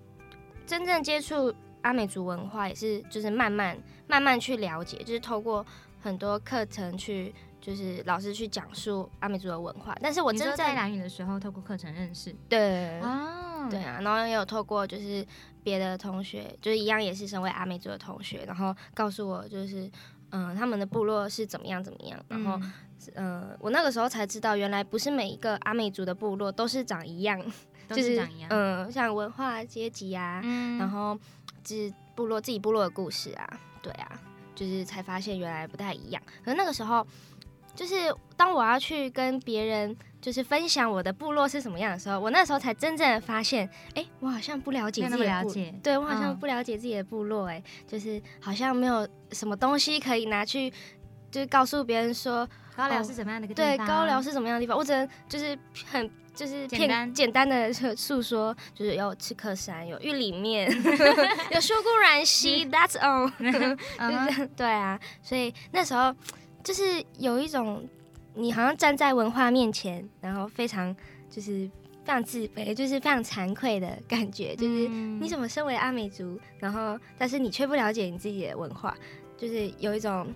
[0.65, 3.77] 真正接触阿美族文化也是就是慢慢
[4.07, 5.63] 慢慢去了解，就是透过
[6.01, 9.95] 很多课程去，就是老师去讲述阿美族的文化。
[10.01, 12.35] 但是我真正说在蓝屿的时候，透过课程认识。
[12.49, 15.25] 对、哦，对啊，然后也有透过就是
[15.63, 19.89] 别的同学，就是一样也是身为阿美族的同学，然后告诉我就是
[20.31, 22.71] 嗯、他们的部落是怎么样怎么样，然后嗯
[23.15, 27.37] 嗯、我那个时候才知道，原来不是每一个阿美族的部落都是长一样。
[27.89, 28.49] 都就是长一样。
[28.49, 31.19] 嗯，像文化阶级啊，嗯然后
[31.61, 34.21] 就是部落自己部落的故事啊，对啊，
[34.61, 36.21] 就是才发现原来不太一样。
[36.45, 37.03] 可是那个时候，
[37.75, 45.73] 就是当我要去跟别人就是分享我的部落是什么样的时候，我那时候才真正的发现，哎、我好像不了解自己的部，么了解。
[45.81, 50.71] 对我好像嗯不了解自己的部落、哎、就是好像没有什么东西可以拿去。
[51.31, 52.45] 就是告诉别人说，
[52.75, 53.77] 高寮哦是怎么样的一个对？
[53.79, 57.13] 高聊是怎么样的地方，我只能就是很就是片简单。
[57.13, 60.71] 简单的诉说，就是有赤客山，有玉里面，
[61.51, 63.31] 有树固然溪，That's all，
[63.97, 66.15] 嗯就是对啊，所以那时候
[66.63, 67.87] 就是有一种
[68.33, 70.95] 你好像站在文化面前，然后非常
[71.29, 71.69] 就是
[72.05, 75.19] 非常自卑，就是非常惭愧的感觉，就是嗯。
[75.21, 78.95] 你怎么身为阿美族，然后但是你却不了解你自己的文化，
[79.37, 80.33] 就是有一种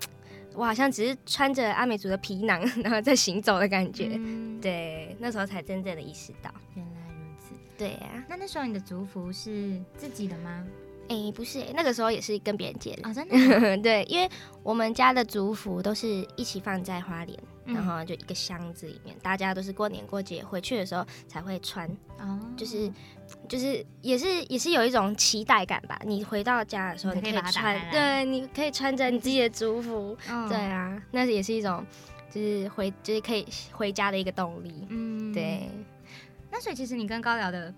[0.56, 4.12] 我好像只是穿着阿美族的皮囊， 然后在行走的感觉。
[4.16, 6.50] 嗯对，那时候才真正的意识到。
[6.76, 7.54] 原来如此。
[7.78, 10.66] 对啊，那那时候你的族服是自己的吗？
[11.08, 13.08] 哎、不是、那个时候也是跟别人借的。
[13.10, 13.78] 哦，真的。
[13.84, 14.30] 对，因为
[14.64, 21.90] 我们家的族服都是一起放在花莲，嗯然后就一个箱子里面，大家都是过年过节回去的时候才会穿，
[22.20, 22.92] 哦，就是
[23.48, 26.00] 就是也是也是有一种期待感吧。
[26.06, 31.86] 你回到家的时候，你可以穿对，你可以穿着你自己的族服， 嗯对，啊，那也是一种
[32.32, 34.86] 就是回就是可以回家的一个动力。
[34.90, 35.70] 嗯，对，
[36.52, 37.74] 那所以其实你跟高聊的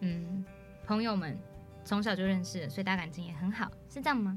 [0.00, 0.44] 嗯
[0.86, 1.38] 朋友们
[1.84, 4.36] 从小就认识，所以大家感情也很好，是这样吗？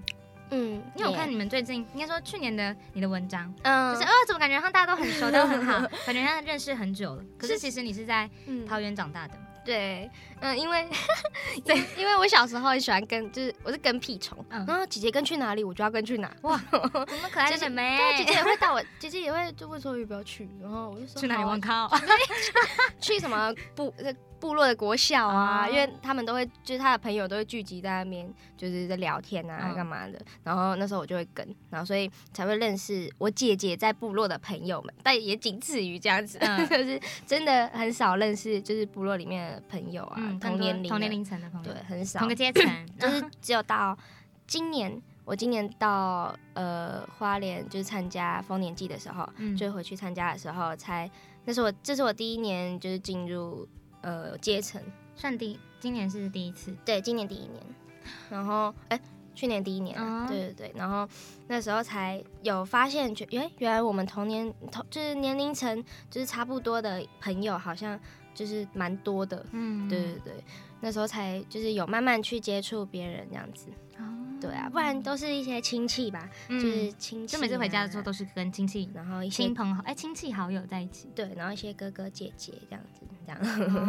[0.49, 7.23] 嗯，因为我看你们最近应该说去年的你的文章，嗯就是呃，怎么感觉好像大家都很熟，都很好， 感觉像认识很久了。
[7.37, 9.37] 可是其实你是在嗯桃园长大的，
[9.67, 10.09] 对，
[10.39, 10.87] 嗯，因为
[11.65, 16.33] 对，因为我小时候很喜欢跟，就是我是跟屁虫，嗯然后姐姐跟去哪里，我就要跟去哪。
[16.43, 21.89] 哇，怎么可爱的妹对，姐姐也会带我，姐姐也会就问说要不要去，然后我就说去哪里好啊玩 靠？
[23.01, 30.19] 去什么部呃部落的国小啊，哦因为他们都会，就是他的朋友都会聚集在那边，就是在聊天啊，嗯干嘛的。
[30.43, 41.73] 然后那时候我就会跟，然后所以才会认识我姐姐在部落的朋友们，但也仅次于这样子，嗯 就是真的很少认识，就是部落里面的朋友啊，嗯，同年龄同年龄层的朋友。
[41.73, 42.63] 对，，很少，同个阶层，
[42.99, 43.97] 就是只有到
[44.45, 49.57] 今年，我今年到呃花莲就是参加丰年祭的时候，嗯。
[49.57, 51.09] 就回去参加的时候才，
[51.45, 53.67] 那是我这是我第一年就是进入
[54.01, 54.81] 呃阶层，
[55.15, 57.63] 算第今年是第一次，对，今年第一年，
[58.29, 58.99] 然后哎。
[59.37, 60.27] 去年第一年啊、哦。
[60.27, 61.07] 对对对，然后
[61.47, 67.99] 那时候才有发现，觉原原来我们同年同就是年龄层就是差不多的朋友，好像
[68.37, 70.33] 就是蛮多的，嗯对对对，
[70.79, 73.65] 那时候才就是有慢慢去接触别人这样子，
[74.39, 81.09] 对啊，不然都是一些亲戚吧，嗯就是亲戚、啊就每次回家的时候都，是跟亲戚、然后一些亲朋好哎亲戚好友在一起。
[81.15, 83.39] 对，然后一些哥哥姐姐这样子，这样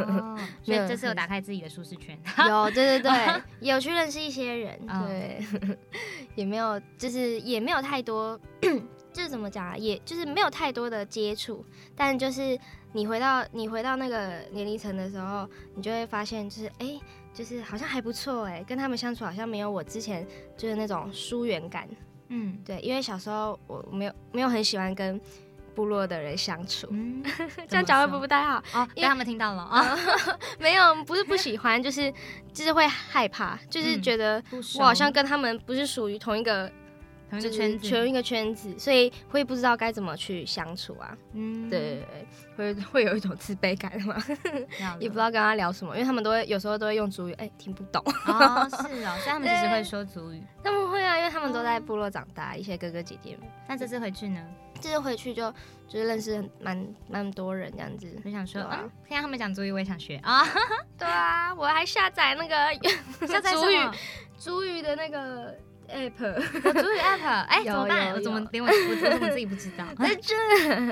[0.09, 2.19] 哦， 所以这次有打开自己的舒适圈。
[2.49, 5.45] 有，对对对， 有去认识一些人，哦对，
[6.35, 8.41] 也没有，就是也没有太多，
[9.13, 11.63] 就是怎么讲啊，也就是没有太多的接触，
[11.95, 12.59] 但就是
[12.93, 16.99] 你回到你回到那个年龄层的时候，你就会发现，就是哎、
[17.35, 20.27] 就是好像还不错哎，跟他们相处好像没有我之前
[20.57, 21.89] 就是那种疏远感，
[22.29, 25.21] 嗯对，因为小时候我没有没有很喜欢跟
[25.75, 27.23] 部落的人相处，嗯，
[27.69, 28.59] 这样讲会不会不不太好？
[28.75, 29.97] 哦，被因为他们听到了啊，
[30.59, 32.13] 没有，不是不喜欢，就是
[32.53, 34.43] 就是会害怕，就是嗯觉得
[34.79, 36.78] 我好像跟他们不是属于同一个，就是
[37.31, 41.17] 同一个圈子，同一个圈子，所以会不知道该怎么去相处啊。
[41.35, 42.07] 嗯对对
[42.57, 48.03] 对，会 会有一种自卑感嘛，了也不知道跟他聊什么，因为他们都会有时候都会用主语，哎、听不懂。
[48.27, 50.43] 哦，是哦， 所以他们其实会说主语。
[50.63, 54.45] 他们会啊，因为他们都在部落长大，一些哥哥姐姐们，那这次回去呢，
[54.81, 55.51] 这次回去就
[55.87, 58.11] 就是认识很蛮蛮多人这样子。
[58.25, 60.45] 我想说，啊嗯，听到他们讲主语，我也想学啊。
[60.99, 63.95] 对啊，我还下载那个下载主语么？
[64.39, 65.57] 主语的那个
[65.89, 66.35] app，
[66.65, 68.13] 有主语 app，哎，有 怎么办？
[68.15, 69.85] 我怎么连我我我怎么自己不知道？
[69.99, 70.35] 在这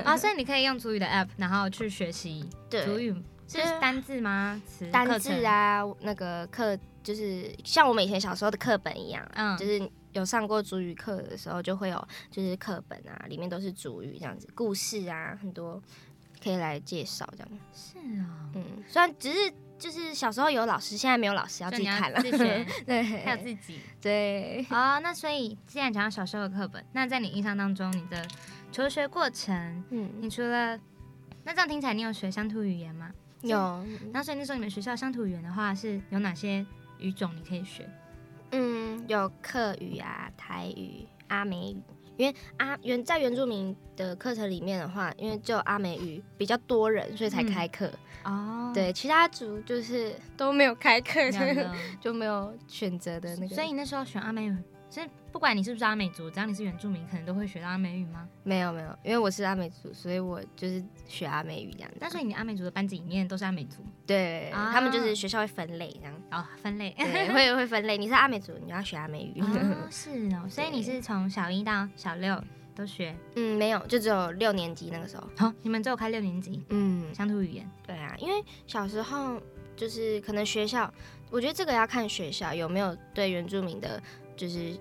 [0.03, 2.83] 啊，所以你可以用主语的 app，然后去学习对。
[2.85, 3.15] 族语，
[3.47, 4.61] 是单字吗？
[4.67, 9.57] 词、单字，啊，那个课就是像我们以前小时候的课本一样，嗯。
[9.57, 15.79] 就是有上过主语课的时候，就会有就是课本啊，里面都是主语这样子，故事啊很多
[16.43, 17.49] 可以来介绍这样。
[17.71, 23.79] 是啊，嗯，虽然只是就是小时候有老师，现在没有老师要自己看了，自己学， 对， 还有自己。
[24.01, 28.25] 对，哦，那所以既然讲到小时候的课本，那在你印象当中，你的
[28.71, 30.77] 求学过程，嗯，你除了
[31.43, 33.11] 那这样听起来，你有学乡土语言吗？
[33.41, 33.57] 有，
[34.11, 36.65] 然后所以那时候你们学校乡土语言的话，是有哪些
[36.97, 37.87] 语种你可以学？
[38.51, 41.81] 嗯，有客语啊、台语、阿美语。
[42.17, 47.89] 因为阿原在原住民的课程里面的话，因为就阿美语比较多人，所以才嗯开课。
[48.23, 51.19] 哦，对，其他族就是都没有开课，
[52.01, 53.55] 就没有选择的那个。
[53.55, 54.57] 所以那时候选阿美语，
[54.97, 58.27] 所以不管你是不是阿美族，只要你是原住民，可能都会学到阿美语吗？
[58.41, 61.97] 没有没有，因为我是阿美族，所以我就是学阿美语这样子。
[62.01, 66.95] 那所以你阿美族的班级里面都是阿美族，对、啊他们就是学校会分类这样，哦，分类。
[66.97, 67.95] 对，会会分类。
[67.95, 69.39] 你是阿美族，你要学阿美语。
[69.39, 72.43] 哦， 是哦，所以你是从小一到小六
[72.73, 73.15] 都学。
[73.35, 75.29] 嗯，没有，就只有六年级那个时候。
[75.37, 77.69] 好、你们只有开六年级嗯，乡土语言。
[77.85, 79.39] 对啊，因为小时候
[79.75, 80.91] 就是可能学校，
[81.29, 84.01] 我觉得这个要看学校有没有对原住民的，
[84.37, 84.73] 就是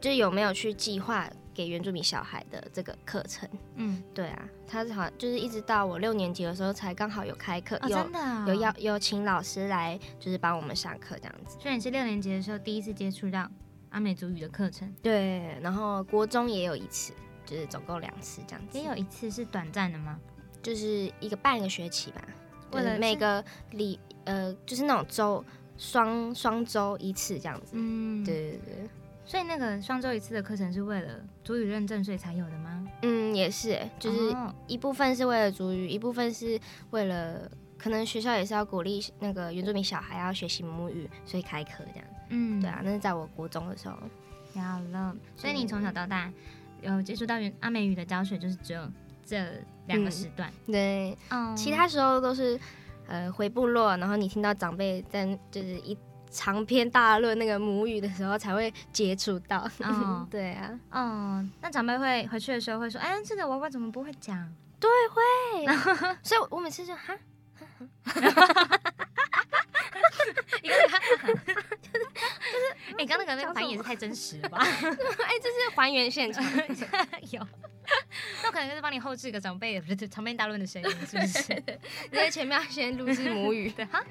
[0.00, 3.48] 就是有没有去计划给原住民小孩的这个课程。
[3.76, 11.56] 嗯，对啊，他是好像就是一直到我六年级的时候才刚好有开课，哦，有真的哦有要有请老师来就是帮我们上课这样子。
[11.60, 13.48] 所以你是六年级的时候第一次接触到
[13.90, 17.12] 阿美族语的课程，对，然后国中也有一次，
[17.44, 20.18] 就是总共两次这样子，也有一次是短暂的吗？
[20.62, 22.22] 就是一个半个学期吧。
[22.72, 25.44] 为了每个礼呃，就是那种周
[25.76, 27.72] 双双周一次这样子。
[27.72, 28.52] 嗯，对。
[28.52, 28.88] 对对，
[29.32, 32.86] 所以那个双周一次的课程是为了主语认证所以才有的吗？
[33.00, 36.60] 嗯，也是欸，就是哦一部分是为了主语，一部分是
[36.90, 42.06] 为了可能学校也是要鼓励那个原住民小孩要学习母语，所以开课这样。
[42.28, 43.96] 嗯，对啊，那是在我国中的时候。
[44.52, 45.16] 了了。
[45.34, 46.30] 所以你从小到大
[46.82, 48.86] 有接触到原阿美语的教学，就是只有
[49.24, 49.46] 这
[49.86, 50.52] 两个时段。
[50.66, 52.60] 对，哦其他时候都是
[53.08, 55.96] 呃回部落，然后你听到长辈在就是一
[56.32, 59.68] 长篇大论那个母语的时候才会接触到。
[59.84, 64.36] 哦 对啊，哦，那长辈会回去的时候会说：“哎，这个娃娃怎么不会讲
[64.80, 65.66] 对，会
[66.24, 67.14] 所以我每次就哈，？”
[70.62, 70.96] 一个就是，
[72.98, 74.58] 哎，刚刚那个那个反应也是太真实了吧？
[74.60, 74.68] 哎，
[75.42, 76.42] 这是还原现场。
[77.30, 77.46] 有，
[78.42, 81.54] 那我可能就是帮你后置一个长辈的长辈大论的声音，是不是？
[82.10, 84.02] 你在前面要先录制母语，对，哈，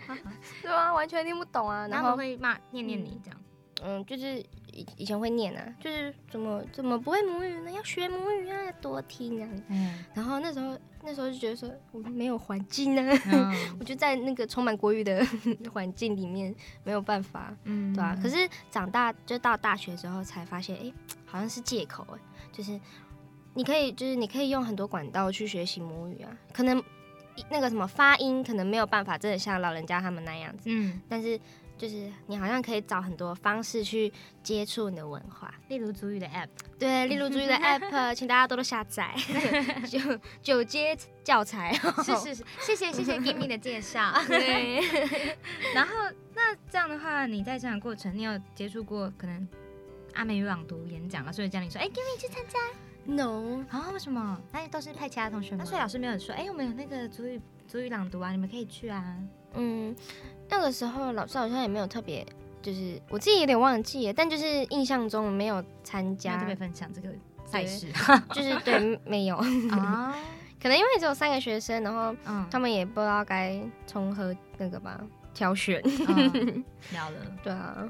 [0.61, 1.87] 对啊，完全听不懂啊。
[1.87, 3.39] 然后会骂念念你这样。
[3.83, 4.39] 嗯，就是
[4.71, 7.71] 以以前会念啊，就是怎么怎么不会母语呢？
[7.71, 9.49] 要学母语啊，要多听啊。
[9.69, 15.25] 嗯然后那时候那时候就觉得说，我没有环境啊，嗯 我就在那个充满国语的
[15.73, 16.53] 环境里面
[16.83, 18.15] 没有办法，嗯对啊。
[18.21, 20.93] 可是长大就到大学之后才发现，哎、
[21.25, 22.19] 好像是借口哎、
[22.51, 22.79] 就是
[23.53, 26.81] 你可以就是你可以用很多管道去学习母语啊，可能
[27.49, 31.39] 那个什么发音可能没有办法真的像老人家他们那样子，嗯，但是
[31.77, 34.11] 就是你好像可以找很多方式去
[34.43, 35.51] 接触你的文化。
[35.67, 36.47] 例如主语的 app，
[36.77, 39.15] 对，例如主语的 app， 请大家多多下载，
[39.89, 39.99] 九
[40.41, 41.73] 九阶教材。
[42.03, 44.13] 是是是，谢谢谢谢 Give me 的介绍。
[44.27, 44.81] 对，
[45.73, 45.93] 然后
[46.35, 49.47] 那这样的话，你在这样的过程，你有接触过可能
[50.13, 52.59] 阿美语朗读演讲啊，所以叫你说，哎，Give me 去参加
[53.05, 53.89] no，啊？
[53.93, 54.39] 为什么？
[54.51, 55.57] 那都是派其他同学吗？
[55.59, 59.15] 那所以老师没有说，哎，我们有那个主语主语朗读啊，你们可以去啊。
[59.53, 59.95] 嗯，
[60.49, 62.25] 那个时候老师好像也没有特别，
[62.61, 67.09] 就是我自己有点忘记了，但就是印象中没有参加特，别分享这个
[67.45, 67.87] 赛事
[68.33, 69.35] 就是对没有，
[69.71, 70.15] 啊，
[70.61, 75.01] 可能因为只有三个学生，然后嗯，他们也不知道该从何那个吧
[75.33, 77.19] 挑选，嗯 了了。
[77.43, 77.89] 对啊，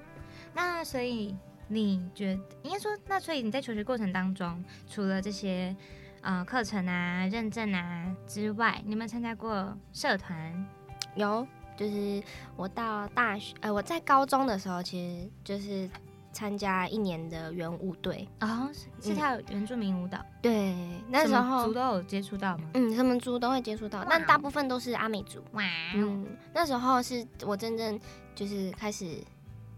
[0.53, 1.35] 那所以
[1.71, 5.73] 你觉得应该说，那所以你在求学过程当中，除了这些
[6.21, 10.67] 呃课程啊、认证啊之外，你有没有参加过社团？
[11.15, 11.47] 有，
[11.77, 12.21] 就是
[12.55, 15.89] 我到大学，呃，我在高中的时候，其实就是
[16.31, 18.27] 参加一年的圆舞队。
[18.41, 20.75] 哦，是是跳原住民舞蹈，对，
[21.09, 22.69] 那时候族都有接触到吗？
[22.73, 25.41] 嗯，什么族都会接触到，但大部分都是阿美族。
[25.53, 27.99] 哇哦，嗯，那时候是我真正
[28.35, 29.17] 就是开始，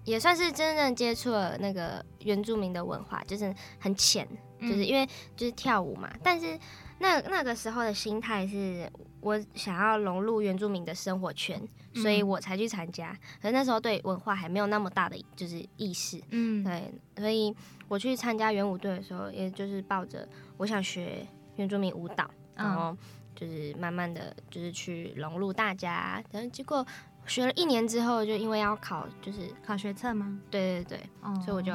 [0.06, 4.28] 也算是真正接触了那个原住民的文化，就是很浅，
[4.60, 6.10] 嗯就是因为就是跳舞嘛。
[6.22, 6.60] 但是
[7.00, 8.90] 那那个时候的心态是
[9.22, 11.62] 我想要融入原住民的生活圈，
[11.96, 12.28] 所以嗯。
[12.28, 13.18] 我才去参加。
[13.42, 17.56] 可是那时候对文化还没有那么大的就是意识，嗯，对，所以
[17.88, 20.28] 我去参加元舞队的时候，也就是抱着
[20.58, 21.26] 我想学
[21.56, 22.98] 原住民舞蹈，然嗯后
[23.36, 26.86] 就是慢慢的就是去融入大家，然后结果
[27.26, 30.40] 学了一年之后，就因为要考，就是考学测吗？
[30.52, 31.74] 对对对，哦所以我就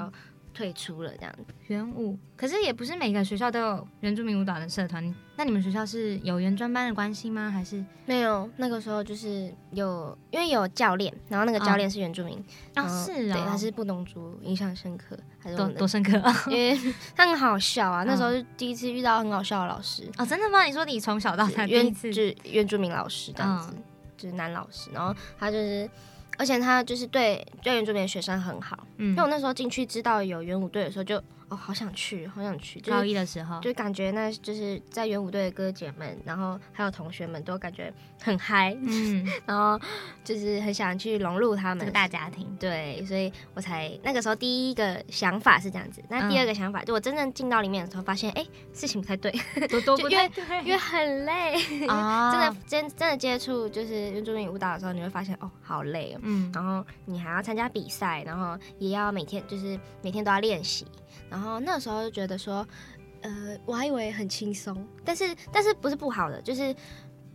[0.55, 1.55] 退出了这样子。
[1.69, 5.15] 原舞，可是也不是每个学校都有原住民舞蹈的社团。
[5.37, 7.49] 那你们学校是有原专班的关系吗？
[7.49, 12.45] 还是没有，那个时候就是有，因为有教练，然后那个教练是原住民，
[12.75, 16.21] 啊、是对，哦，他是布农族，印象深刻，还是多多深刻
[16.51, 16.77] 因为
[17.15, 20.65] 他很好笑啊，那时候嗯是第一次遇到很好笑的老师，啊，真的吗？
[20.65, 23.73] 你说你从小到大第一原次就是原住民老师这样子，
[24.19, 25.89] 就是男老师，然后他就是，
[26.37, 29.13] 而且他就是对对原住民的学生很好，嗯。
[29.13, 37.93] 因为我那时候进去知道有元舞队的时候就，哦好想去，好想去，就高一的时候，就感觉那就是在元舞队的哥姐们，然后还有同学们都感觉
[38.23, 39.81] 很嗨，嗯， 然后
[40.25, 41.81] 就是很想去融入他们。
[41.81, 46.47] 这个大家庭，对，所以我才那个时候第一个想法是这样子，那第二嗯。
[46.47, 49.31] 个想法、就我真正进到里面的时候，发现哎、事情不太对，
[49.69, 50.31] 多多不对
[50.65, 51.55] 因为很累，
[51.89, 56.21] 啊真的真真的接触就是原住民舞蹈的时候，你会发现哦，好累哦。
[56.23, 56.51] 嗯。
[56.55, 60.87] 然后你还要参加比赛，然后也要每天就是每天都要练习。
[61.31, 62.67] 然后那时候就觉得说，
[63.23, 66.75] 呃，我还以为很轻松，但是但是不是不好的，就是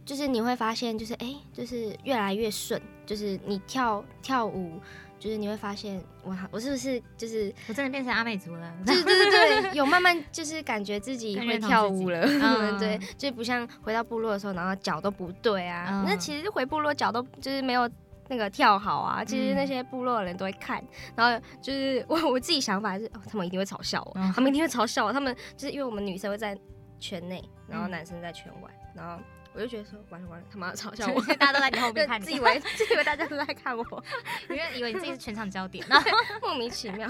[0.06, 4.80] 就是你会发现就是哎，就是越来越顺，就是你跳跳舞。
[5.20, 8.74] 就是你会发现，哇，我是不是就是我真的变成阿美族了。
[8.86, 16.04] 对对对对，有慢慢就是感觉自己会跳舞了，嗯 对，就不像回到部落的时候，然后脚都不对啊。
[16.06, 17.90] 那嗯其实回部落脚都就是没有
[18.34, 19.68] 那个跳好啊，其实那嗯。
[19.68, 20.84] 些部落的人都会看，
[21.16, 24.34] 然后就是 我我自己想法是，哦，他们一定会嘲笑我，嗯。
[24.34, 26.58] 他们一定会嘲笑我，他们就是因为我们女生会在
[27.00, 27.92] 圈内，然后嗯。
[27.92, 29.22] 男生在圈外，然后
[29.54, 31.22] 我就觉得说，完了完了，他们要嘲笑我。
[31.36, 32.26] 大家都在你后面看你。
[32.26, 34.04] 自以为自以为大家都在看我，
[34.50, 35.86] 因为以为你自己是全场焦点。
[35.88, 36.10] 然后
[36.42, 37.08] 莫名其妙，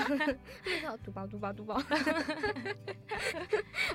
[0.65, 1.81] 那时候嘟包嘟包嘟包，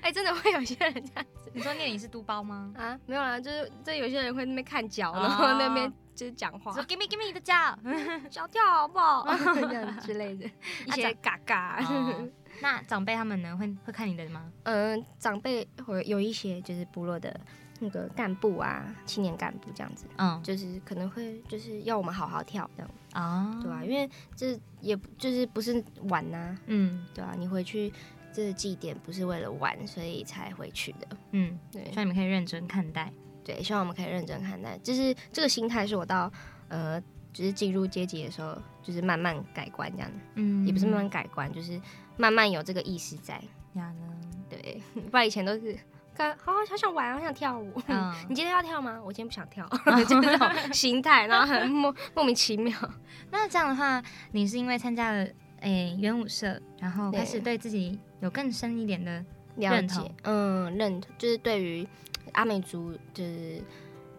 [0.00, 1.50] 哎、真的会有些人这样子。
[1.52, 2.72] 你说念你是督包吗？
[2.78, 2.98] 啊？
[3.06, 5.20] 没有啦，就是这有些人会那边看脚，哦。
[5.20, 7.54] 然后那边就是讲话说，give me give me 你的脚。
[8.28, 9.24] 小跳好不好？
[9.54, 10.44] 这样之类的，
[10.86, 11.78] 一些嘎嘎。
[11.88, 12.28] 哦
[12.60, 14.50] 那长辈他们呢，会会看你的吗？
[14.64, 17.38] 嗯，长辈会有一些就是部落的
[17.78, 27.92] 那个干部啊，青年干部这样子，嗯，就是可能会就是要我们好好跳这样，哦，对啊、因为这也不就是不是玩呐、嗯对啊、你回去
[28.32, 31.06] 这个祭典不是为了玩，所以才回去的。
[31.30, 33.12] 嗯，对希望你们可以认真看待。
[33.48, 34.76] 对，希望我们可以认真看待。
[34.82, 36.30] 就是这个心态是我到
[36.68, 37.00] 呃，
[37.32, 41.80] 就是进入阶级的时候，就是慢慢改观这样子，嗯也不是慢慢改观，就是
[42.18, 43.40] 慢慢有这个意识在。
[43.72, 44.14] 呀呢。
[44.50, 45.74] 对， 不然以前都是。
[46.14, 47.80] 看，好好想玩，好想跳舞。
[47.86, 49.00] 嗯你今天要跳吗？
[49.04, 49.64] 我今天不想跳，
[50.04, 52.76] 就是这种心态，然后很莫莫名其妙。
[53.30, 55.24] 那这样的话，你是因为参加了
[55.60, 59.24] 诶元舞社，然后开始对对自己有更深一点的
[59.56, 61.86] 了解认同，嗯，认同，就是对于
[62.32, 63.62] 阿美族，就是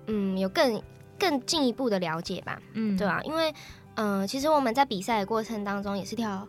[0.07, 0.81] 嗯，有更
[1.17, 2.61] 更进一步的了解吧。
[2.73, 3.53] 嗯对啊，因为
[3.95, 6.47] 嗯、呃其实我们在比赛的过程当中也是跳，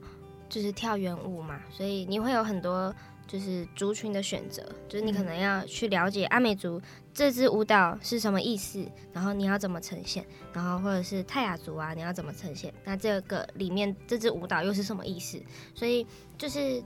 [0.49, 2.95] 就是跳圆舞嘛，所以你会有很多
[3.27, 6.81] 就是族群的选择，就是你可能要去了解阿美族
[7.13, 15.41] 这支舞蹈是什么意思，然后你要怎么呈现，然后或者是泰雅族啊，你要怎么呈现，那这个里面这支舞蹈又是什么意思？
[15.75, 16.07] 所以
[16.39, 16.83] 就是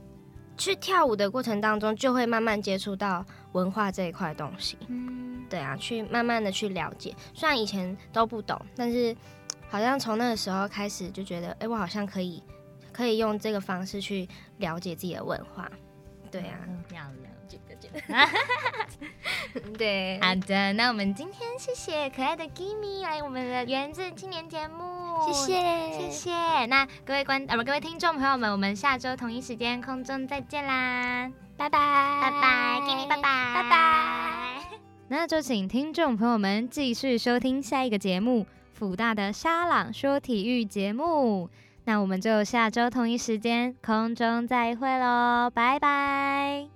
[0.57, 4.77] 去跳舞的过程当中，就会慢慢接触到文化这一块东西。
[4.87, 7.15] 嗯对啊，去慢慢的去了解。
[7.33, 9.15] 虽然以前都不懂，但是
[9.69, 12.41] 好像从那个时候开始就觉得，哎、我好像可以
[12.91, 14.27] 可以用这个方式去
[14.57, 15.69] 了解自己的文化。
[16.31, 16.57] 对啊，
[17.87, 17.99] 个，
[19.77, 24.85] 对，好的，那我们今天谢谢可爱的 Gimme 来我们的原子青年节目，
[25.25, 26.65] 谢谢谢谢。
[26.65, 31.79] 那各位观呃不各位听众朋友们，我们下周同一时间空中再见啦，拜拜，
[32.21, 34.77] 拜拜，Gimme 拜拜，拜拜。
[35.07, 41.49] 那就请听众朋友们继续收听下一个节目——辅大的沙朗说体育节目。
[41.87, 46.74] 那我们就下周同一时间空中再会喽，拜拜。